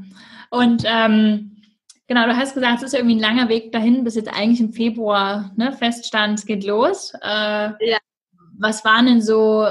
[0.49, 1.61] Und ähm,
[2.07, 4.73] genau, du hast gesagt, es ist irgendwie ein langer Weg dahin, bis jetzt eigentlich im
[4.73, 7.13] Februar ne, feststand, es geht los.
[7.21, 7.97] Äh, ja.
[8.59, 9.67] Was waren denn so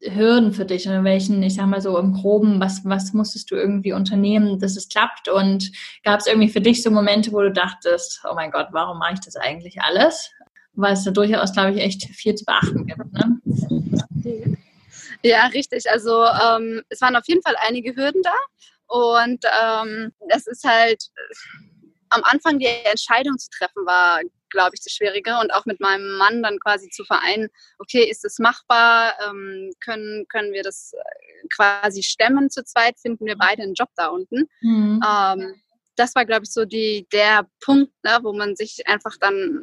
[0.00, 0.86] Hürden für dich?
[0.86, 4.76] Oder welchen, ich sag mal so im Groben, was, was musstest du irgendwie unternehmen, dass
[4.76, 5.28] es klappt?
[5.28, 5.72] Und
[6.04, 9.14] gab es irgendwie für dich so Momente, wo du dachtest, oh mein Gott, warum mache
[9.14, 10.30] ich das eigentlich alles?
[10.74, 13.12] Weil es da durchaus, glaube ich, echt viel zu beachten gibt.
[13.12, 14.56] Ne?
[15.22, 15.90] Ja, richtig.
[15.90, 18.34] Also ähm, es waren auf jeden Fall einige Hürden da.
[18.88, 21.02] Und ähm, es ist halt
[22.10, 24.20] am Anfang die Entscheidung zu treffen war
[24.56, 25.38] glaube ich, das Schwierige.
[25.38, 29.14] Und auch mit meinem Mann dann quasi zu vereinen, okay, ist es machbar?
[29.28, 32.98] Ähm, können, können wir das äh, quasi stemmen zu zweit?
[32.98, 34.48] Finden wir beide einen Job da unten?
[34.62, 35.02] Mhm.
[35.06, 35.54] Ähm,
[35.96, 39.62] das war, glaube ich, so die, der Punkt, ne, wo man sich einfach dann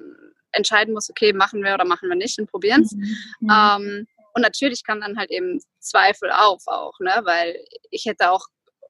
[0.51, 2.91] entscheiden muss, okay, machen wir oder machen wir nicht und probieren es.
[2.91, 3.17] Mhm.
[3.39, 3.49] Mhm.
[3.51, 7.55] Ähm, und natürlich kam dann halt eben Zweifel auf auch, ne, weil
[7.89, 8.47] ich hätte auch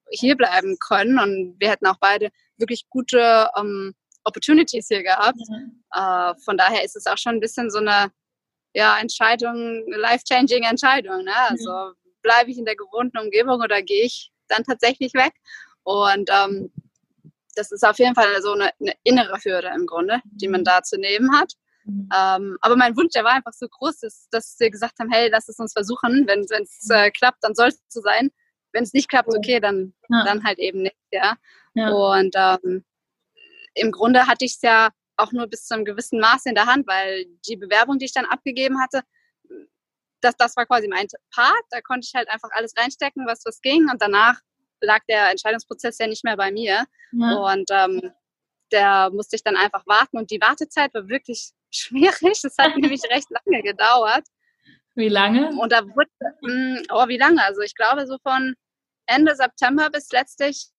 [0.09, 5.39] hier bleiben können und wir hätten auch beide wirklich gute ähm, Opportunities hier gehabt.
[5.49, 5.83] Mhm.
[5.93, 8.11] Äh, von daher ist es auch schon ein bisschen so eine
[8.73, 11.23] ja, Entscheidung, life-changing Entscheidung.
[11.23, 11.35] Ne?
[11.49, 11.93] Also mhm.
[12.21, 15.33] bleibe ich in der gewohnten Umgebung oder gehe ich dann tatsächlich weg?
[15.83, 16.71] Und ähm,
[17.55, 20.81] das ist auf jeden Fall so eine, eine, innere Hürde im Grunde, die man da
[20.81, 21.53] zu nehmen hat.
[21.85, 22.09] Mhm.
[22.15, 25.29] Ähm, aber mein Wunsch, der war einfach so groß, dass, dass wir gesagt haben, hey,
[25.29, 26.25] lass es uns versuchen.
[26.27, 28.31] Wenn es äh, klappt, dann soll es so sein.
[28.71, 30.23] Wenn es nicht klappt, okay, dann, ja.
[30.23, 30.95] dann halt eben nicht.
[31.11, 31.35] Ja.
[31.75, 31.89] ja.
[31.89, 32.83] Und ähm,
[33.75, 36.65] im Grunde hatte ich es ja auch nur bis zu einem gewissen Maß in der
[36.65, 39.01] Hand, weil die Bewerbung, die ich dann abgegeben hatte,
[40.21, 41.63] das, das war quasi mein Part.
[41.69, 43.89] Da konnte ich halt einfach alles reinstecken, was was ging.
[43.89, 44.39] Und danach
[44.81, 46.85] lag der Entscheidungsprozess ja nicht mehr bei mir.
[47.11, 47.33] Ja.
[47.33, 48.11] Und ähm,
[48.71, 50.17] der musste ich dann einfach warten.
[50.17, 52.43] Und die Wartezeit war wirklich schwierig.
[52.43, 54.25] Es hat nämlich recht lange gedauert.
[54.95, 55.49] Wie lange?
[55.49, 56.09] Und da wurde,
[56.43, 57.43] hm, oh, wie lange?
[57.43, 58.55] Also ich glaube so von
[59.07, 60.69] Ende September bis letztlich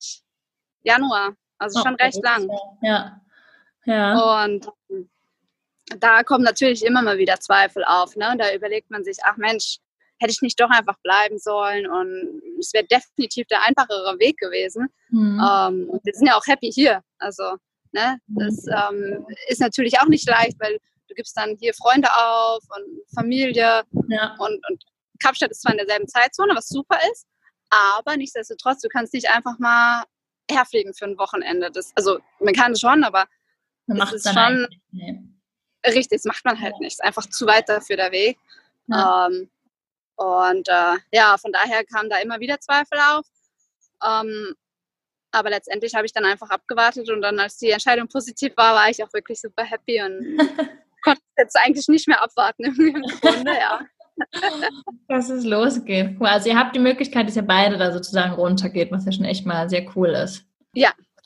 [0.82, 1.36] Januar.
[1.64, 2.48] Also schon recht lang.
[2.82, 3.20] Ja.
[3.84, 4.44] ja.
[4.44, 4.68] Und
[5.98, 8.16] da kommen natürlich immer mal wieder Zweifel auf.
[8.16, 8.30] Ne?
[8.32, 9.78] Und da überlegt man sich, ach Mensch,
[10.18, 14.88] hätte ich nicht doch einfach bleiben sollen und es wäre definitiv der einfachere Weg gewesen.
[15.10, 15.40] Mhm.
[15.40, 17.02] Ähm, und wir sind ja auch happy hier.
[17.18, 17.56] Also,
[17.92, 22.62] ne, das ähm, ist natürlich auch nicht leicht, weil du gibst dann hier Freunde auf
[22.76, 24.36] und Familie ja.
[24.38, 24.84] und, und
[25.22, 27.26] Kapstadt ist zwar in derselben Zeitzone, was super ist,
[27.70, 30.04] Aber nichtsdestotrotz, du kannst nicht einfach mal
[30.50, 31.70] herfliegen für ein Wochenende.
[31.70, 33.26] Das, also man kann es schon, aber
[33.86, 35.20] Man das macht ist dann schon nicht.
[35.86, 36.78] richtig, das macht man halt Ja.
[36.80, 36.92] nicht.
[36.92, 38.38] Ist einfach zu weit dafür der Weg.
[38.88, 39.26] Ja.
[39.26, 39.50] Ähm,
[40.16, 43.26] und äh, ja, von daher kamen da immer wieder Zweifel auf.
[44.04, 44.54] Ähm,
[45.32, 48.88] aber letztendlich habe ich dann einfach abgewartet und dann, als die Entscheidung positiv war, war
[48.90, 50.38] ich auch wirklich super happy und
[51.02, 53.80] konnte jetzt eigentlich nicht mehr abwarten im Grunde, ja.
[55.08, 56.16] Dass es losgeht.
[56.20, 56.26] Cool.
[56.26, 59.46] Also ihr habt die Möglichkeit, dass ihr beide da sozusagen runtergeht, was ja schon echt
[59.46, 60.44] mal sehr cool ist.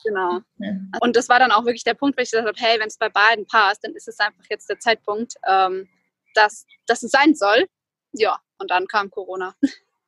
[0.03, 0.39] Genau.
[0.59, 0.71] Ja.
[1.01, 2.97] Und das war dann auch wirklich der Punkt, wo ich gesagt habe, hey, wenn es
[2.97, 5.87] bei beiden passt, dann ist es einfach jetzt der Zeitpunkt, ähm,
[6.35, 7.67] dass, dass es sein soll.
[8.13, 9.53] Ja, und dann kam Corona.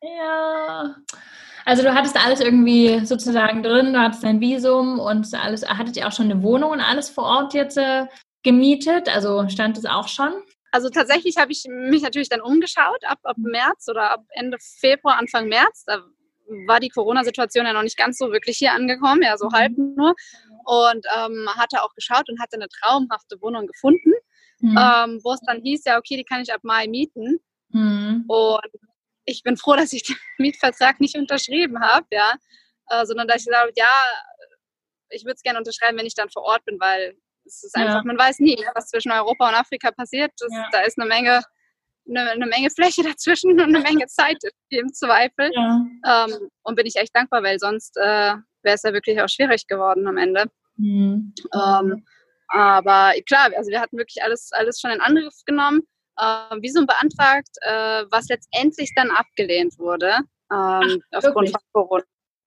[0.01, 0.95] Ja.
[1.65, 6.07] Also du hattest alles irgendwie sozusagen drin, du hattest dein Visum und alles, hattet ihr
[6.07, 8.07] auch schon eine Wohnung und alles vor Ort jetzt äh,
[8.41, 9.13] gemietet?
[9.13, 10.33] Also stand es auch schon?
[10.71, 15.17] Also tatsächlich habe ich mich natürlich dann umgeschaut, ab, ab März oder ab Ende Februar,
[15.17, 15.83] Anfang März.
[15.85, 16.01] Da
[16.67, 19.53] war die Corona-Situation ja noch nicht ganz so wirklich hier angekommen, ja, so Mhm.
[19.53, 20.15] halb nur.
[20.65, 24.13] Und ähm, hatte auch geschaut und hatte eine traumhafte Wohnung gefunden,
[24.61, 24.77] Hm.
[24.79, 27.39] ähm, wo es dann hieß, ja, okay, die kann ich ab Mai mieten.
[27.71, 28.25] Hm.
[28.27, 28.61] Und
[29.25, 32.33] ich bin froh, dass ich den Mietvertrag nicht unterschrieben habe, ja,
[32.89, 33.89] äh, sondern dass ich gesagt habe, ja,
[35.09, 37.15] ich würde es gerne unterschreiben, wenn ich dann vor Ort bin, weil
[37.51, 37.85] es ist Ja.
[37.85, 40.31] einfach, man weiß nie, was zwischen Europa und Afrika passiert.
[40.39, 40.69] Das, Ja.
[40.71, 41.41] Da ist eine Menge,
[42.09, 44.37] eine, eine Menge Fläche dazwischen und eine Menge Zeit
[44.69, 45.51] im Zweifel.
[45.53, 45.85] Ja.
[46.27, 48.33] Ähm, und bin ich echt dankbar, weil sonst äh,
[48.63, 50.45] wäre es ja wirklich auch schwierig geworden am Ende.
[50.77, 51.33] Hm.
[51.53, 52.05] Ähm,
[52.47, 55.81] aber klar, also wir hatten wirklich alles, alles schon in Angriff genommen,
[56.17, 60.17] äh, Visum beantragt, äh, was letztendlich dann abgelehnt wurde,
[60.51, 61.51] ähm, aufgrund wirklich?
[61.51, 62.03] von Corona.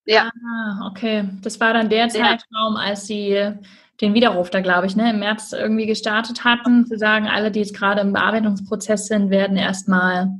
[0.06, 0.30] Ja.
[0.46, 1.28] Ah, okay.
[1.42, 3.52] Das war dann der Zeitraum, als sie
[4.00, 7.60] den Widerruf da, glaube ich, ne, im März irgendwie gestartet hatten, zu sagen, alle, die
[7.60, 10.30] jetzt gerade im Bearbeitungsprozess sind, werden erstmal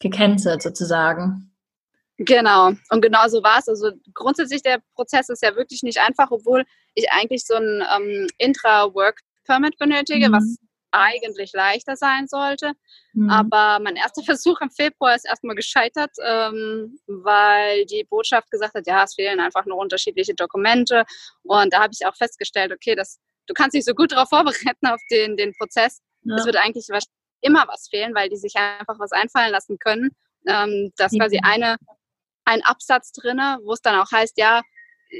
[0.00, 1.50] gecancelt sozusagen.
[2.18, 3.68] Genau, und genau so war es.
[3.68, 8.26] Also grundsätzlich der Prozess ist ja wirklich nicht einfach, obwohl ich eigentlich so ein ähm,
[8.38, 10.32] Intra-Work-Permit benötige, Mhm.
[10.32, 10.56] was
[10.92, 12.72] eigentlich leichter sein sollte.
[13.12, 13.30] Hm.
[13.30, 18.86] Aber mein erster Versuch im Februar ist erstmal gescheitert, ähm, weil die Botschaft gesagt hat,
[18.86, 21.04] ja, es fehlen einfach nur unterschiedliche Dokumente.
[21.42, 24.86] Und da habe ich auch festgestellt, okay, das, du kannst dich so gut darauf vorbereiten
[24.86, 26.00] auf den, den Prozess.
[26.22, 26.36] Ja.
[26.36, 26.86] Es wird eigentlich
[27.40, 30.10] immer was fehlen, weil die sich einfach was einfallen lassen können.
[30.46, 31.18] Ähm, da ist Mhm.
[31.18, 31.76] quasi eine,
[32.44, 34.62] ein Absatz drinne, wo es dann auch heißt, ja,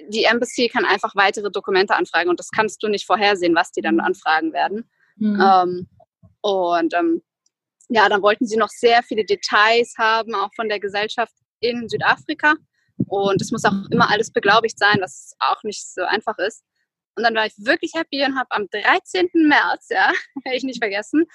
[0.09, 3.80] die Embassy kann einfach weitere Dokumente anfragen und das kannst du nicht vorhersehen, was die
[3.80, 4.88] dann anfragen werden.
[5.20, 5.40] Hm.
[5.40, 5.88] Ähm,
[6.42, 7.22] und ähm,
[7.88, 12.54] ja, dann wollten sie noch sehr viele Details haben, auch von der Gesellschaft in Südafrika.
[13.06, 16.62] Und es muss auch immer alles beglaubigt sein, was auch nicht so einfach ist.
[17.16, 19.28] Und dann war ich wirklich happy und habe am 13.
[19.35, 20.12] März, ja,
[20.44, 21.26] werde ich nicht vergessen,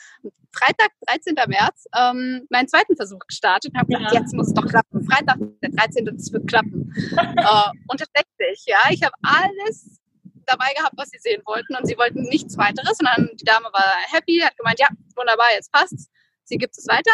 [0.54, 1.36] Freitag, 13.
[1.48, 4.21] März, ähm, meinen zweiten Versuch gestartet und habe gedacht, Ja.
[4.21, 5.04] jetzt muss es doch klappen.
[5.04, 6.06] Freitag, der 13.
[6.06, 6.93] das wird klappen.
[7.17, 10.00] äh, und tatsächlich, ja, ich habe alles
[10.46, 13.00] dabei gehabt, was sie sehen wollten und sie wollten nichts weiteres.
[13.00, 16.10] Und dann die Dame war happy, hat gemeint, ja, wunderbar, jetzt passt's.
[16.44, 17.14] Sie gibt es weiter.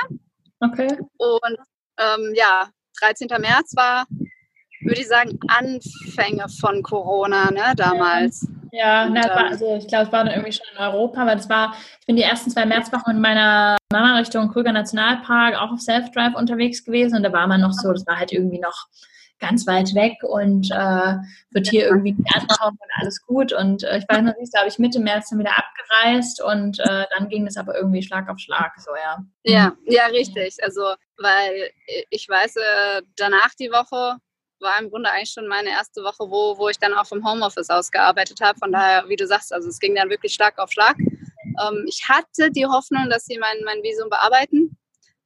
[0.59, 0.97] Okay.
[1.17, 1.57] Und
[1.97, 3.27] ähm, ja, 13.
[3.39, 4.05] März war,
[4.81, 8.47] würde ich sagen, Anfänge von Corona, ne, damals.
[8.71, 11.25] Ja, Und, na, war, ähm, also ich glaube, es war dann irgendwie schon in Europa,
[11.25, 15.55] weil es war, ich bin die ersten zwei Märzwochen mit meiner Mama Richtung Krüger Nationalpark
[15.55, 18.59] auch auf Self-Drive unterwegs gewesen und da war man noch so, das war halt irgendwie
[18.59, 18.87] noch
[19.41, 21.17] ganz weit weg und äh,
[21.49, 24.59] wird hier irgendwie nicht angehauen und alles gut und äh, ich weiß noch nicht, da
[24.59, 28.29] habe ich Mitte März dann wieder abgereist und äh, dann ging es aber irgendwie Schlag
[28.29, 29.25] auf Schlag, so ja.
[29.43, 30.57] Ja, ja, richtig.
[30.63, 31.71] Also, weil
[32.09, 34.17] ich weiß, äh, danach die Woche
[34.61, 37.69] war im Grunde eigentlich schon meine erste Woche, wo, wo ich dann auch vom Homeoffice
[37.69, 38.57] aus gearbeitet habe.
[38.59, 40.95] Von daher, wie du sagst, also es ging dann wirklich Schlag auf Schlag.
[40.99, 44.77] Ähm, ich hatte die Hoffnung, dass sie mein, mein Visum bearbeiten.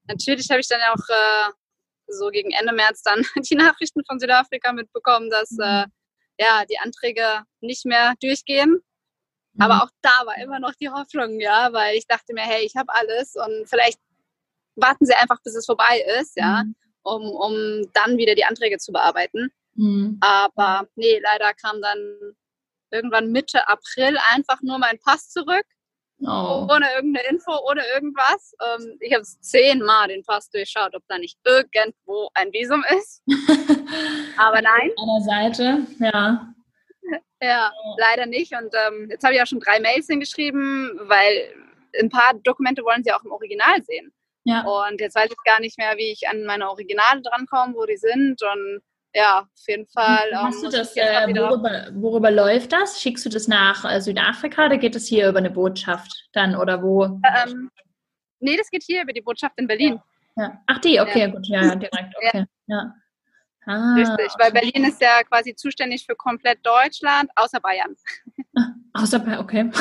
[0.07, 1.51] Natürlich habe ich dann auch äh,
[2.07, 5.85] so gegen Ende März dann die Nachrichten von Südafrika mitbekommen, dass äh,
[6.39, 8.81] ja, die Anträge nicht mehr durchgehen.
[9.53, 9.61] Mhm.
[9.61, 12.75] Aber auch da war immer noch die Hoffnung, ja, weil ich dachte mir, hey, ich
[12.75, 13.99] habe alles und vielleicht
[14.75, 16.75] warten sie einfach, bis es vorbei ist, ja, Mhm.
[17.03, 19.49] um, um dann wieder die Anträge zu bearbeiten.
[19.75, 20.17] Mhm.
[20.21, 22.35] Aber nee, leider kam dann
[22.91, 25.65] irgendwann Mitte April einfach nur mein Pass zurück,
[26.21, 26.67] Oh.
[26.71, 28.53] ohne irgendeine Info, ohne irgendwas.
[28.63, 33.21] Ähm, ich habe zehnmal den Pass durchschaut, ob da nicht irgendwo ein Visum ist.
[34.37, 36.53] Aber nein, An der Seite, ja.
[37.41, 38.53] Ja, leider nicht.
[38.53, 41.53] Und ähm, jetzt habe ich auch schon drei Mails hingeschrieben, weil
[41.99, 44.13] ein paar Dokumente wollen sie auch im Original sehen.
[44.45, 44.61] Ja.
[44.61, 47.97] Und jetzt weiß ich gar nicht mehr, wie ich an meine Originale drankomme, wo die
[47.97, 48.41] sind.
[48.41, 48.81] Und
[49.15, 50.27] ja, auf jeden Fall.
[50.31, 53.01] ähm, Hast du muss das, äh, worüber, worüber läuft das?
[53.01, 56.83] Schickst du das nach äh, Südafrika oder geht es hier über eine Botschaft dann oder
[56.83, 57.05] wo?
[57.05, 57.71] ähm,
[58.39, 59.99] nee, das geht hier über die Botschaft in Berlin.
[60.35, 60.61] Ja.
[60.67, 61.27] Ach die, okay, Ja.
[61.27, 62.45] gut, ja, ja, direkt, okay.
[62.67, 62.93] Ja.
[63.67, 67.95] Ah, Richtig, weil Berlin ist ja quasi zuständig für komplett Deutschland, außer Bayern.
[68.93, 69.71] Außer Bayern, okay.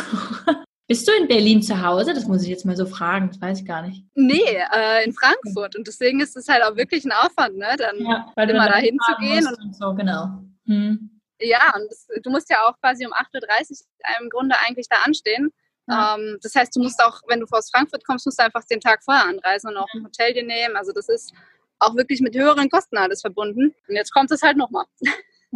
[0.86, 2.12] Bist du in Berlin zu Hause?
[2.12, 4.04] Das muss ich jetzt mal so fragen, das weiß ich gar nicht.
[4.14, 5.76] Nee, äh, in Frankfurt.
[5.76, 7.74] Und deswegen ist es halt auch wirklich ein Aufwand, ne?
[7.78, 9.46] Dann ja, immer dahin zu gehen.
[9.46, 10.42] Und, und, so, genau.
[10.66, 11.10] Hm.
[11.40, 14.96] Ja, und das, du musst ja auch quasi um 8.30 Uhr im Grunde eigentlich da
[15.04, 15.50] anstehen.
[15.86, 16.16] Ja.
[16.16, 18.80] Ähm, das heißt, du musst auch, wenn du aus Frankfurt kommst, musst du einfach den
[18.80, 20.76] Tag vorher anreisen und auch ein Hotel dir nehmen.
[20.76, 21.32] Also das ist
[21.78, 23.74] auch wirklich mit höheren Kosten alles verbunden.
[23.88, 24.84] Und jetzt kommt es halt nochmal.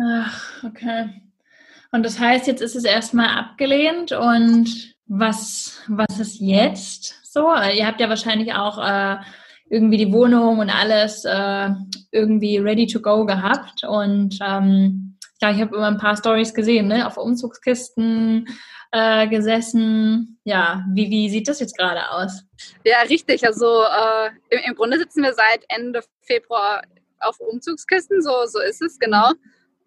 [0.01, 1.23] Ach, okay.
[1.91, 7.49] Und das heißt, jetzt ist es erstmal abgelehnt und was, was ist jetzt so?
[7.55, 9.17] Ihr habt ja wahrscheinlich auch äh,
[9.71, 11.71] irgendwie die Wohnung und alles äh,
[12.11, 13.85] irgendwie ready to go gehabt.
[13.85, 17.07] Und ähm, ja, ich habe immer ein paar Stories gesehen, ne?
[17.07, 18.47] Auf Umzugskisten
[18.93, 20.41] äh, gesessen.
[20.45, 22.43] Ja, wie, wie sieht das jetzt gerade aus?
[22.85, 23.47] Ja, richtig.
[23.47, 26.83] Also äh, im, im, Grunde sitzen wir seit Ende Februar
[27.21, 29.31] auf Umzugskisten, so, so ist es, genau.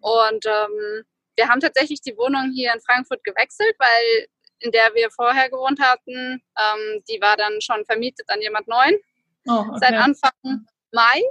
[0.00, 1.04] Und ähm,
[1.36, 4.26] wir haben tatsächlich die Wohnung hier in Frankfurt gewechselt, weil
[4.62, 8.98] in der wir vorher gewohnt hatten, ähm, die war dann schon vermietet an jemand Neuen.
[9.46, 9.78] Oh, okay.
[9.80, 11.22] Seit Anfang Mai,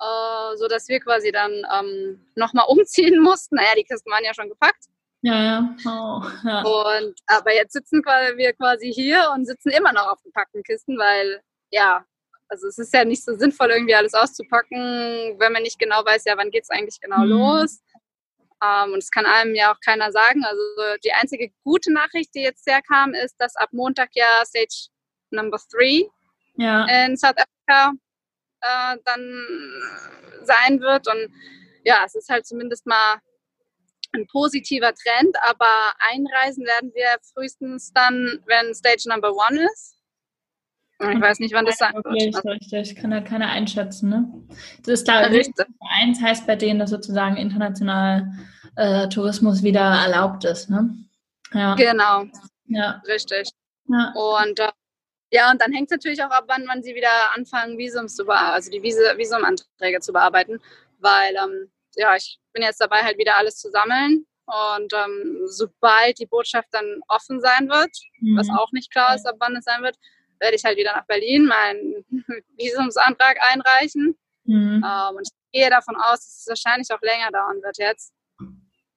[0.00, 3.56] äh, so dass wir quasi dann ähm, nochmal umziehen mussten.
[3.56, 4.84] Naja, die Kisten waren ja schon gepackt.
[5.22, 5.76] Ja, ja.
[5.86, 6.62] Oh, ja.
[6.62, 11.40] Und aber jetzt sitzen wir quasi hier und sitzen immer noch auf gepackten Kisten, weil
[11.70, 12.04] ja,
[12.48, 16.24] also es ist ja nicht so sinnvoll, irgendwie alles auszupacken, wenn man nicht genau weiß,
[16.26, 17.30] ja, wann geht es eigentlich genau mhm.
[17.30, 17.80] los.
[18.62, 20.44] Ähm, und das kann einem ja auch keiner sagen.
[20.44, 20.62] Also
[21.04, 24.88] die einzige gute Nachricht, die jetzt herkam, ist, dass ab Montag ja Stage
[25.30, 26.08] Number 3
[26.56, 26.84] ja.
[27.06, 27.92] in South Africa
[28.60, 29.46] äh, dann
[30.42, 31.08] sein wird.
[31.08, 31.32] Und
[31.84, 33.18] ja, es ist halt zumindest mal
[34.12, 39.96] ein positiver Trend, aber einreisen werden wir frühestens dann, wenn Stage Number One ist.
[41.00, 42.06] Ich weiß nicht, wann das sein wird.
[42.06, 42.96] Richtig, richtig.
[42.96, 44.08] Kann halt keiner einschätzen.
[44.08, 44.32] Ne?
[44.84, 45.66] Das ist klar, richtig.
[46.00, 48.32] eins heißt bei denen, dass sozusagen international
[48.76, 50.70] äh, Tourismus wieder erlaubt ist.
[50.70, 50.94] Ne?
[51.52, 51.74] Ja.
[51.74, 52.24] Genau.
[52.66, 53.02] Ja.
[53.06, 53.50] Richtig.
[53.88, 54.12] Ja.
[54.14, 54.70] Und äh,
[55.30, 58.24] ja, und dann hängt es natürlich auch ab, wann, wann sie wieder anfangen, Visums zu
[58.24, 60.60] bearbeiten, also die Visumanträge zu bearbeiten.
[61.00, 64.26] Weil, ähm, ja, ich bin jetzt dabei, halt wieder alles zu sammeln.
[64.46, 68.36] Und ähm, sobald die Botschaft dann offen sein wird, mhm.
[68.36, 69.96] was auch nicht klar ist, ab wann es sein wird,
[70.44, 72.04] werde ich halt wieder nach Berlin meinen
[72.58, 74.16] Visumsantrag einreichen.
[74.44, 74.84] Mhm.
[74.84, 78.12] Ähm, und ich gehe davon aus, dass es wahrscheinlich auch länger dauern wird jetzt.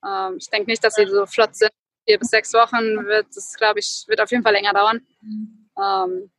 [0.05, 1.71] Ähm, ich denke nicht, dass sie so flott sind.
[2.05, 5.05] Vier bis sechs Wochen wird es, glaube ich, wird auf jeden Fall länger dauern.
[5.21, 5.69] Mhm.
[5.81, 6.31] Ähm,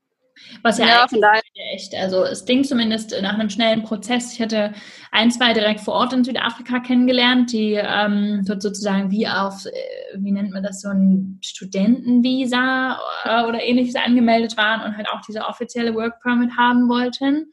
[0.63, 4.33] was ja, ja daher echt, also es ging zumindest nach einem schnellen Prozess.
[4.33, 4.73] Ich hatte
[5.13, 9.71] ein, zwei direkt vor Ort in Südafrika kennengelernt, die ähm, dort sozusagen wie auf, äh,
[10.17, 15.21] wie nennt man das, so ein Studentenvisa äh, oder ähnliches angemeldet waren und halt auch
[15.27, 17.53] diese offizielle Work Permit haben wollten.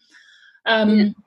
[0.65, 1.23] Ähm, ja.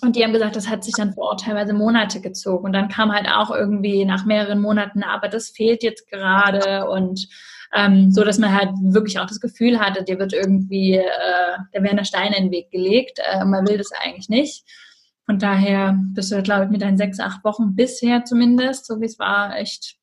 [0.00, 2.64] Und die haben gesagt, das hat sich dann vor Ort teilweise Monate gezogen.
[2.64, 7.28] Und dann kam halt auch irgendwie nach mehreren Monaten, aber das fehlt jetzt gerade und
[7.74, 11.82] ähm, so dass man halt wirklich auch das Gefühl hatte, dir wird irgendwie, äh, da
[11.82, 13.18] werden Steine in den Weg gelegt.
[13.24, 14.64] Äh, man will das eigentlich nicht.
[15.24, 19.06] Von daher bist du, glaube ich, mit deinen sechs, acht Wochen bisher zumindest, so wie
[19.06, 19.96] es war, echt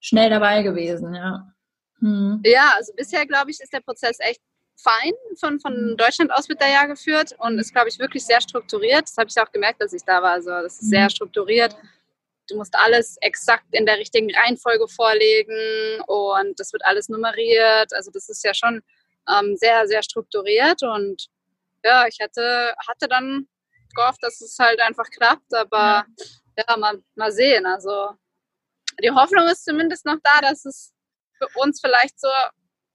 [0.00, 1.52] schnell dabei gewesen, ja.
[2.00, 2.42] Hm.
[2.44, 4.40] Ja, also bisher, glaube ich, ist der Prozess echt
[4.76, 5.12] fein.
[5.40, 5.96] Von, von hm.
[5.96, 9.04] Deutschland aus wird der ja geführt und ist, glaube ich, wirklich sehr strukturiert.
[9.04, 10.32] Das habe ich auch gemerkt, dass ich da war.
[10.32, 11.10] Also das ist sehr hm.
[11.10, 11.76] strukturiert
[12.48, 17.92] du musst alles exakt in der richtigen Reihenfolge vorlegen und das wird alles nummeriert.
[17.92, 18.82] Also das ist ja schon
[19.28, 21.26] ähm, sehr, sehr strukturiert und
[21.84, 23.48] ja, ich hatte, hatte dann
[23.94, 26.04] gehofft, dass es halt einfach klappt, aber
[26.56, 27.66] ja, ja mal, mal sehen.
[27.66, 28.10] Also
[29.02, 30.92] die Hoffnung ist zumindest noch da, dass es
[31.38, 32.28] für uns vielleicht so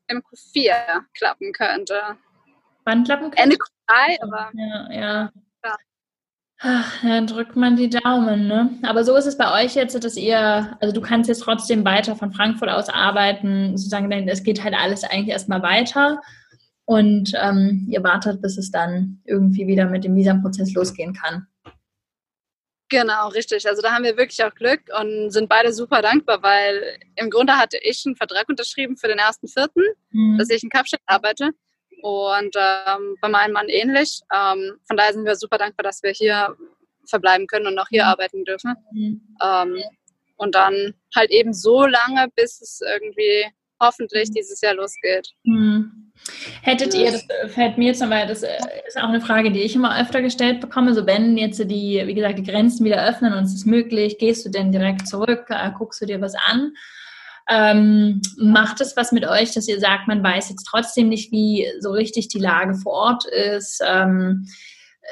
[0.08, 2.18] im Q4 klappen könnte.
[2.84, 3.38] Wann klappen könnte?
[3.38, 5.32] Ende Q3, aber ja, ja.
[6.64, 8.70] Ach, dann drückt man die Daumen, ne?
[8.84, 12.16] Aber so ist es bei euch jetzt, dass ihr, also du kannst jetzt trotzdem weiter
[12.16, 16.22] von Frankfurt aus arbeiten, sozusagen, denn es geht halt alles eigentlich erstmal weiter
[16.86, 21.48] und ähm, ihr wartet, bis es dann irgendwie wieder mit dem Visumprozess losgehen kann.
[22.90, 23.68] Genau, richtig.
[23.68, 27.54] Also da haben wir wirklich auch Glück und sind beide super dankbar, weil im Grunde
[27.58, 29.82] hatte ich einen Vertrag unterschrieben für den ersten Vierten,
[30.12, 30.38] mhm.
[30.38, 31.52] dass ich in Kapstadt arbeite
[32.02, 34.22] und ähm, bei meinem Mann ähnlich.
[34.34, 36.56] Ähm, von daher sind wir super dankbar, dass wir hier
[37.08, 38.10] verbleiben können und auch hier mhm.
[38.10, 38.76] arbeiten dürfen.
[38.92, 39.22] Mhm.
[39.44, 39.84] Ähm,
[40.38, 43.46] und dann halt eben so lange, bis es irgendwie
[43.80, 44.34] hoffentlich mhm.
[44.34, 45.30] dieses Jahr losgeht.
[45.44, 46.12] Mhm.
[46.62, 49.76] Hättet ihr, das fällt mir jetzt nochmal, das äh, ist auch eine Frage, die ich
[49.76, 53.44] immer öfter gestellt bekomme, so wenn jetzt die, wie gesagt, die Grenzen wieder öffnen und
[53.46, 56.74] es ist möglich, gehst du denn direkt zurück, äh, guckst du dir was an?
[57.50, 61.68] Ähm, macht es was mit euch, dass ihr sagt, man weiß jetzt trotzdem nicht, wie
[61.80, 63.82] so richtig die Lage vor Ort ist?
[63.86, 64.48] Ähm,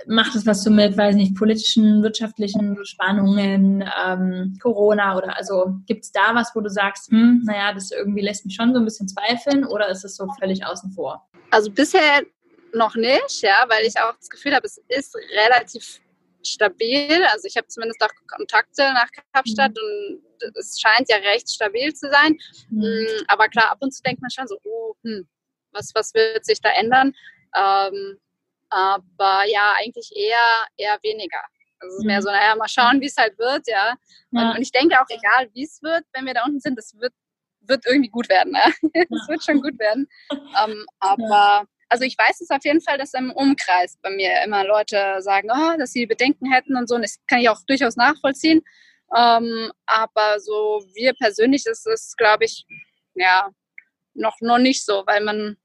[0.05, 6.05] macht es was so mit, weiß nicht, politischen, wirtschaftlichen Spannungen, ähm, Corona oder also gibt
[6.05, 8.86] es da was, wo du sagst, hm, naja, das irgendwie lässt mich schon so ein
[8.86, 11.27] bisschen zweifeln oder ist es so völlig außen vor?
[11.51, 12.21] Also bisher
[12.73, 15.99] noch nicht, ja, weil ich auch das Gefühl habe, es ist relativ
[16.43, 17.23] stabil.
[17.34, 19.77] Also ich habe zumindest auch Kontakte nach Kapstadt mhm.
[19.77, 22.38] und es scheint ja recht stabil zu sein.
[22.70, 22.82] Mhm.
[22.82, 25.28] Mm, aber klar, ab und zu denkt man schon so, oh, hm,
[25.72, 27.14] was, was wird sich da ändern?
[27.56, 28.18] Ähm,
[28.70, 31.42] aber ja, eigentlich eher, eher weniger.
[31.80, 32.24] Also es ist mehr mhm.
[32.24, 33.96] so, naja, mal schauen, wie es halt wird, ja.
[34.32, 34.50] ja.
[34.50, 36.94] Und, und, ich denke auch, egal wie es wird, wenn wir da unten sind, das
[37.00, 37.14] wird,
[37.62, 38.52] wird irgendwie gut werden.
[38.52, 38.74] Ne?
[39.10, 40.08] Es wird schon gut werden.
[40.32, 44.64] Ähm, aber also ich weiß es auf jeden Fall, dass im Umkreis bei mir immer
[44.64, 46.96] Leute sagen, oh, dass sie Bedenken hätten und so.
[46.96, 48.62] Und das kann ich auch durchaus nachvollziehen.
[49.16, 52.66] Ähm, aber so wir persönlich ist es, glaube ich,
[53.16, 53.49] ja,
[54.14, 55.57] noch, noch nicht so, weil man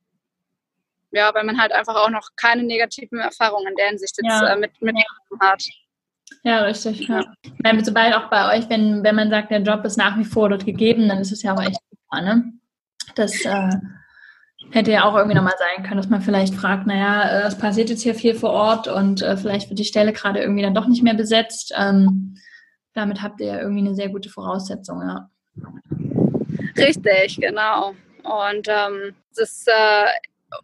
[1.15, 4.53] ja, weil man halt einfach auch noch keine negativen Erfahrungen in der Hinsicht jetzt ja.
[4.53, 4.97] äh, mit, mit
[5.41, 5.63] hat.
[6.43, 7.07] Ja, richtig.
[7.09, 7.23] Ja.
[7.63, 10.49] Meine, sobald auch bei euch, wenn, wenn man sagt, der Job ist nach wie vor
[10.49, 12.53] dort gegeben, dann ist es ja auch echt super, ne?
[13.15, 13.71] Das äh,
[14.71, 17.91] hätte ja auch irgendwie nochmal sein können, dass man vielleicht fragt, naja, äh, es passiert
[17.91, 20.87] jetzt hier viel vor Ort und äh, vielleicht wird die Stelle gerade irgendwie dann doch
[20.87, 21.73] nicht mehr besetzt.
[21.77, 22.37] Ähm,
[22.95, 25.31] damit habt ihr ja irgendwie eine sehr gute Voraussetzung, ja.
[26.77, 27.95] Richtig, genau.
[28.23, 30.07] Und ähm, das äh,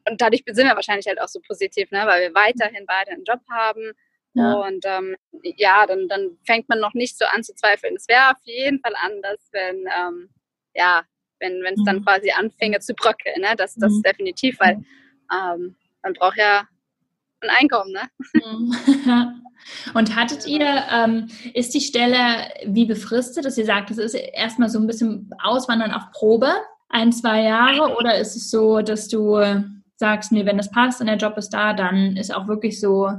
[0.09, 2.03] und dadurch sind wir wahrscheinlich halt auch so positiv, ne?
[2.07, 3.93] weil wir weiterhin beide einen Job haben.
[4.35, 4.55] Ja.
[4.55, 5.17] Und ähm,
[5.57, 7.97] ja, dann, dann fängt man noch nicht so an zu zweifeln.
[7.97, 10.31] Es wäre auf jeden Fall anders, wenn, ähm,
[10.75, 11.03] ja,
[11.41, 11.85] wenn es mhm.
[11.85, 13.41] dann quasi anfänge zu bröckeln.
[13.41, 13.55] Ne?
[13.57, 14.03] Das, das mhm.
[14.03, 14.83] definitiv, weil
[15.33, 16.69] ähm, man braucht ja
[17.43, 17.93] ein Einkommen.
[17.93, 18.11] Ne?
[18.35, 19.43] Mhm.
[19.95, 24.71] Und hattet ihr, ähm, ist die Stelle wie befristet, dass ihr sagt, das ist erstmal
[24.71, 26.53] so ein bisschen Auswandern auf Probe,
[26.89, 29.39] ein, zwei Jahre, oder ist es so, dass du
[29.97, 33.13] sagst, nee, wenn das passt und der Job ist da, dann ist auch wirklich so,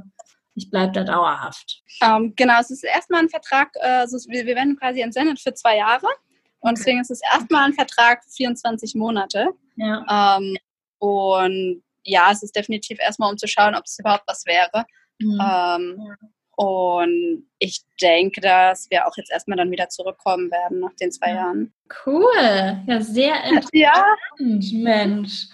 [0.55, 1.84] ich bleibe da dauerhaft.
[2.01, 5.78] Ähm, genau, es ist erstmal ein Vertrag, also wir, wir werden quasi entsendet für zwei
[5.78, 6.07] Jahre
[6.59, 9.49] und deswegen ist es erstmal ein Vertrag für 24 Monate.
[9.76, 10.38] Ja.
[10.38, 10.57] Ähm,
[10.99, 14.86] und ja, es ist definitiv erstmal, um zu schauen, ob es überhaupt was wäre.
[15.20, 15.39] Mhm.
[15.41, 16.16] Ähm.
[16.58, 21.34] Und ich denke, dass wir auch jetzt erstmal dann wieder zurückkommen werden nach den zwei
[21.34, 21.74] Jahren.
[22.06, 24.04] Cool, ja, sehr interessant, ja.
[24.38, 25.47] Mensch.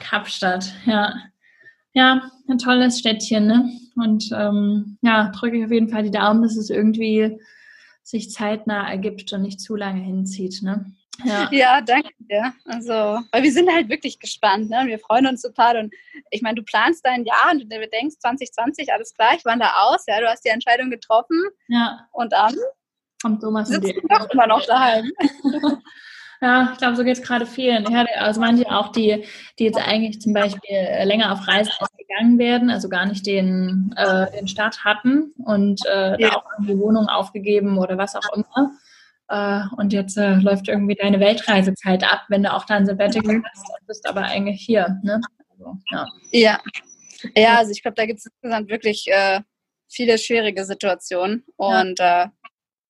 [0.00, 1.14] Kapstadt, ja.
[1.92, 3.70] Ja, ein tolles Städtchen, ne?
[3.96, 7.38] Und ähm, ja, drücke ich auf jeden Fall die Daumen, dass es irgendwie
[8.02, 10.86] sich zeitnah ergibt und nicht zu lange hinzieht, ne?
[11.24, 11.48] Ja.
[11.50, 12.52] ja, danke dir.
[12.64, 12.92] Also,
[13.32, 14.80] weil wir sind halt wirklich gespannt, ne?
[14.80, 15.78] Und wir freuen uns total.
[15.78, 15.94] Und
[16.30, 20.04] ich meine, du planst dein Jahr und du denkst 2020, alles klar, ich wandere aus,
[20.06, 21.42] ja, du hast die Entscheidung getroffen.
[21.68, 22.06] Ja.
[22.12, 22.54] Und dann
[23.22, 25.10] kommt Thomas sitzt du doch immer noch daheim.
[26.42, 27.90] Ja, ich glaube, so geht es gerade vielen.
[27.90, 29.24] Ja, also manche auch, die,
[29.58, 33.94] die jetzt eigentlich zum Beispiel äh, länger auf Reisen gegangen werden, also gar nicht den,
[33.96, 36.28] äh, den Start hatten und äh, ja.
[36.28, 38.72] da auch die Wohnung aufgegeben oder was auch immer.
[39.28, 43.68] Äh, und jetzt äh, läuft irgendwie deine Weltreisezeit ab, wenn du auch dann Sabbatical hast
[43.68, 45.00] und bist aber eigentlich hier.
[45.02, 45.20] Ne?
[45.50, 46.06] Also, ja.
[46.32, 46.60] ja.
[47.34, 49.40] Ja, also ich glaube, da gibt es insgesamt wirklich äh,
[49.88, 51.44] viele schwierige Situationen.
[51.56, 52.32] Und ja.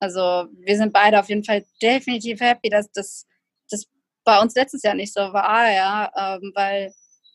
[0.01, 3.27] also wir sind beide auf jeden Fall definitiv happy, dass das
[3.71, 3.87] das
[4.25, 6.93] bei uns letztes Jahr nicht so war, ja, ähm, weil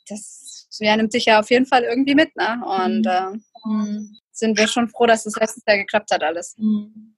[0.07, 2.61] das ja, nimmt sich ja auf jeden Fall irgendwie mit, ne?
[2.65, 3.37] Und äh,
[4.31, 6.55] sind wir schon froh, dass das letztes Jahr geklappt hat alles.
[6.57, 7.15] Mhm.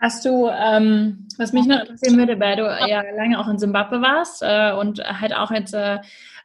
[0.00, 4.00] Hast du, ähm, was mich noch interessieren würde, weil du ja lange auch in Simbabwe
[4.00, 5.98] warst äh, und halt auch jetzt äh,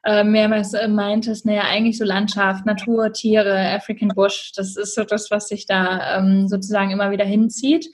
[0.03, 5.03] äh mehrmals äh, meintest, naja, eigentlich so Landschaft, Natur, Tiere, African Bush, das ist so
[5.03, 7.89] das, was sich da ähm, sozusagen immer wieder hinzieht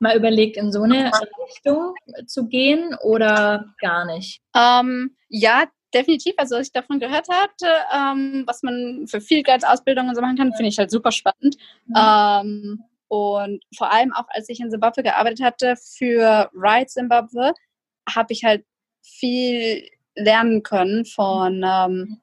[0.00, 1.10] mal überlegt, in so eine
[1.46, 1.94] Richtung
[2.26, 4.40] zu gehen oder gar nicht?
[4.54, 5.64] Ähm, ja,
[5.94, 6.34] definitiv.
[6.36, 10.36] Also, was ich davon gehört hatte, ähm, was man für viel Geld Ausbildungen so machen
[10.36, 11.56] kann, finde ich halt super spannend.
[11.86, 12.84] Mhm.
[13.12, 17.52] Und vor allem auch, als ich in Zimbabwe gearbeitet hatte für Ride Zimbabwe,
[18.08, 18.64] habe ich halt
[19.02, 22.22] viel lernen können von, ähm,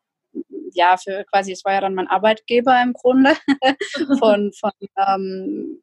[0.74, 3.36] ja, für quasi, es war ja dann mein Arbeitgeber im Grunde,
[4.20, 5.80] von, von ähm,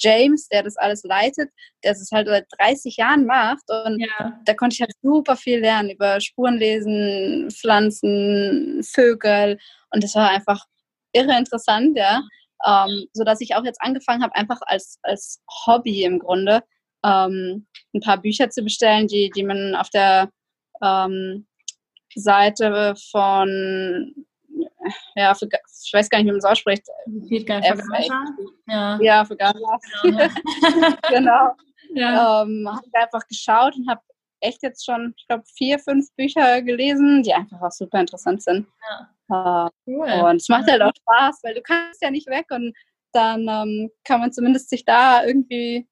[0.00, 1.50] James, der das alles leitet,
[1.84, 3.70] der es halt seit 30 Jahren macht.
[3.70, 4.40] Und ja.
[4.46, 9.60] da konnte ich halt super viel lernen über Spurenlesen, Pflanzen, Vögel.
[9.92, 10.64] Und das war einfach
[11.12, 12.20] irre interessant, ja.
[12.66, 16.62] Ähm, so dass ich auch jetzt angefangen habe, einfach als, als Hobby im Grunde
[17.04, 20.30] ähm, ein paar Bücher zu bestellen, die, die man auf der
[20.82, 21.46] ähm,
[22.14, 24.26] Seite von
[25.14, 26.82] ja, für, ich weiß gar nicht, wie man es ausspricht.
[27.28, 28.10] Geht gar nicht
[28.66, 28.98] ja.
[29.00, 29.58] ja, für Gaza.
[30.04, 30.28] Ja,
[31.08, 31.54] genau.
[31.94, 32.42] Ja.
[32.42, 34.00] Ähm, habe einfach geschaut und habe
[34.40, 38.66] echt jetzt schon, ich glaube, vier, fünf Bücher gelesen, die einfach auch super interessant sind.
[39.28, 39.66] Ja.
[39.66, 40.08] Äh, cool.
[40.24, 42.74] Und es macht halt auch Spaß, weil du kannst ja nicht weg und
[43.12, 45.88] dann ähm, kann man zumindest sich da irgendwie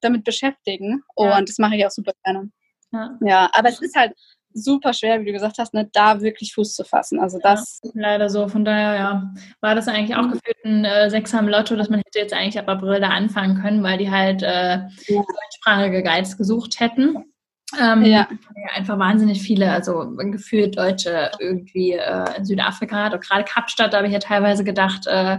[0.00, 1.02] damit beschäftigen.
[1.16, 1.38] Ja.
[1.38, 2.50] Und das mache ich auch super gerne.
[2.92, 3.18] Ja.
[3.20, 4.14] ja, aber es ist halt
[4.54, 7.20] super schwer, wie du gesagt hast, ne, da wirklich Fuß zu fassen.
[7.20, 7.80] Also das.
[7.82, 8.48] Ja, leider so.
[8.48, 10.32] Von daher, ja, war das eigentlich auch mhm.
[10.32, 13.60] gefühlt ein äh, Sechser im Lotto, dass man hätte jetzt eigentlich ab April da anfangen
[13.60, 14.78] können, weil die halt äh,
[15.08, 17.32] deutschsprachige Guides gesucht hätten.
[17.78, 18.28] Ähm, ja.
[18.74, 23.14] Einfach wahnsinnig viele, also gefühlt Deutsche irgendwie äh, in Südafrika hat.
[23.14, 25.38] Und gerade Kapstadt, da habe ich ja teilweise gedacht, äh,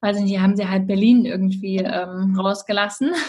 [0.00, 3.12] weiß ich nicht, haben sie halt Berlin irgendwie ähm, rausgelassen.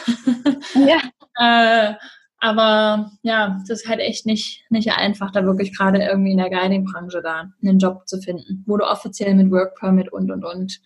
[0.76, 1.02] Ja.
[1.92, 1.96] äh,
[2.38, 6.50] aber ja, das ist halt echt nicht, nicht einfach, da wirklich gerade irgendwie in der
[6.50, 10.80] Guiding-Branche da einen Job zu finden, wo du offiziell mit Work Permit und und und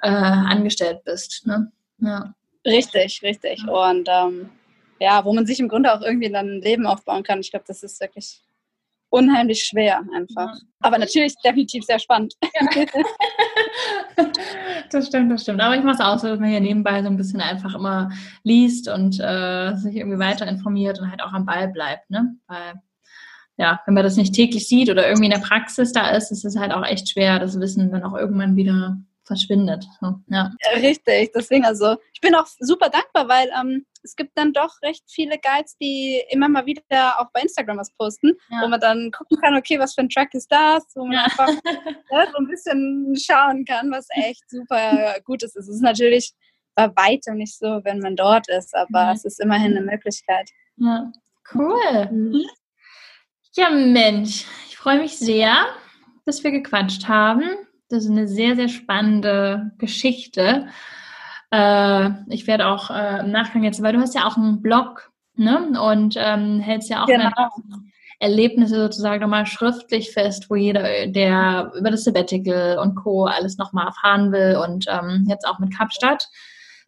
[0.00, 1.46] äh, angestellt bist.
[1.46, 1.72] Ne?
[1.98, 2.34] Ja.
[2.64, 3.66] Richtig, richtig.
[3.66, 4.50] Und ähm,
[5.02, 7.40] ja, wo man sich im Grunde auch irgendwie dann ein Leben aufbauen kann.
[7.40, 8.40] Ich glaube, das ist wirklich
[9.10, 10.56] unheimlich schwer einfach.
[10.80, 12.34] Aber natürlich definitiv sehr spannend.
[12.42, 12.84] Ja.
[14.90, 15.60] das stimmt, das stimmt.
[15.60, 18.10] Aber ich mache es auch so, dass man hier nebenbei so ein bisschen einfach immer
[18.42, 22.08] liest und äh, sich irgendwie weiter informiert und halt auch am Ball bleibt.
[22.10, 22.36] Ne?
[22.46, 22.74] Weil,
[23.58, 26.44] ja, wenn man das nicht täglich sieht oder irgendwie in der Praxis da ist, ist
[26.44, 28.96] es halt auch echt schwer, das Wissen dann auch irgendwann wieder
[29.32, 29.84] verschwindet.
[30.28, 30.52] Ja.
[30.76, 35.04] Richtig, deswegen also, ich bin auch super dankbar, weil ähm, es gibt dann doch recht
[35.08, 38.62] viele Guides, die immer mal wieder auch bei Instagram was posten, ja.
[38.62, 41.24] wo man dann gucken kann, okay, was für ein Track ist das, wo man ja.
[41.24, 41.48] einfach
[42.10, 45.56] ja, so ein bisschen schauen kann, was echt super gut ist.
[45.56, 46.32] Es ist natürlich
[46.74, 49.12] bei weitem nicht so, wenn man dort ist, aber mhm.
[49.12, 50.50] es ist immerhin eine Möglichkeit.
[50.76, 51.12] Ja,
[51.54, 52.08] cool.
[52.10, 52.44] Mhm.
[53.54, 55.66] Ja, Mensch, ich freue mich sehr,
[56.24, 57.42] dass wir gequatscht haben.
[57.92, 60.66] Das ist eine sehr, sehr spannende Geschichte.
[61.50, 65.12] Äh, ich werde auch äh, im Nachgang jetzt, weil du hast ja auch einen Blog,
[65.36, 65.78] ne?
[65.78, 67.30] Und ähm, hältst ja auch genau.
[68.18, 73.26] Erlebnisse sozusagen nochmal schriftlich fest, wo jeder, der über das Sabbatical und Co.
[73.26, 76.28] alles nochmal erfahren will und ähm, jetzt auch mit Kapstadt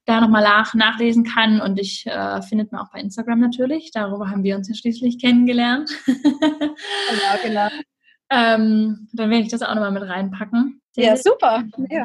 [0.07, 1.61] da nochmal nach, nachlesen kann.
[1.61, 3.90] Und ich äh, findet man auch bei Instagram natürlich.
[3.92, 5.90] Darüber haben wir uns ja schließlich kennengelernt.
[6.07, 7.68] genau, genau.
[8.30, 10.80] ähm, dann werde ich das auch nochmal mit reinpacken.
[10.97, 11.64] Ja, super.
[11.90, 12.05] Ja.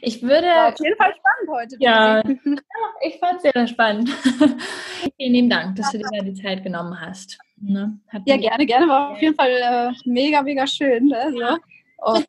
[0.00, 0.46] Ich würde.
[0.46, 1.76] War auf jeden Fall spannend heute.
[1.80, 2.22] Ja,
[3.06, 4.10] ich fand es sehr, spannend.
[5.16, 7.38] Vielen lieben Dank, dass du dir da die Zeit genommen hast.
[7.58, 7.98] Ne?
[8.26, 8.88] ja, gerne, gerne.
[8.88, 11.06] War auf jeden Fall äh, mega, mega schön.
[11.06, 11.32] Ne?
[11.32, 11.58] So.
[11.98, 12.20] Oh.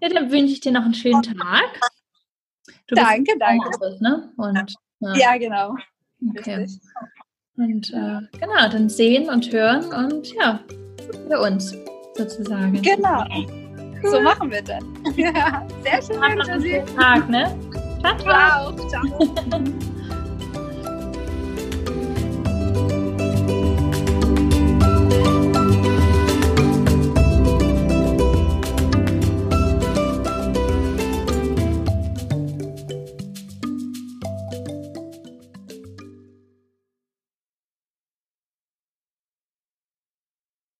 [0.00, 1.80] Ja, dann wünsche ich dir noch einen schönen Tag.
[2.88, 3.68] Du danke, danke.
[4.00, 4.32] ne?
[4.36, 5.14] Und, ja.
[5.14, 5.74] ja, genau.
[6.36, 6.66] Okay.
[7.56, 10.60] Und äh, genau, dann sehen und hören und ja,
[11.28, 11.76] für uns
[12.14, 12.80] sozusagen.
[12.82, 13.24] Genau.
[14.10, 14.82] So machen wir das.
[15.16, 16.96] Ja, sehr schön.
[16.96, 17.58] Tag, ne?
[18.00, 18.88] Ciao, ciao.
[18.88, 19.62] ciao.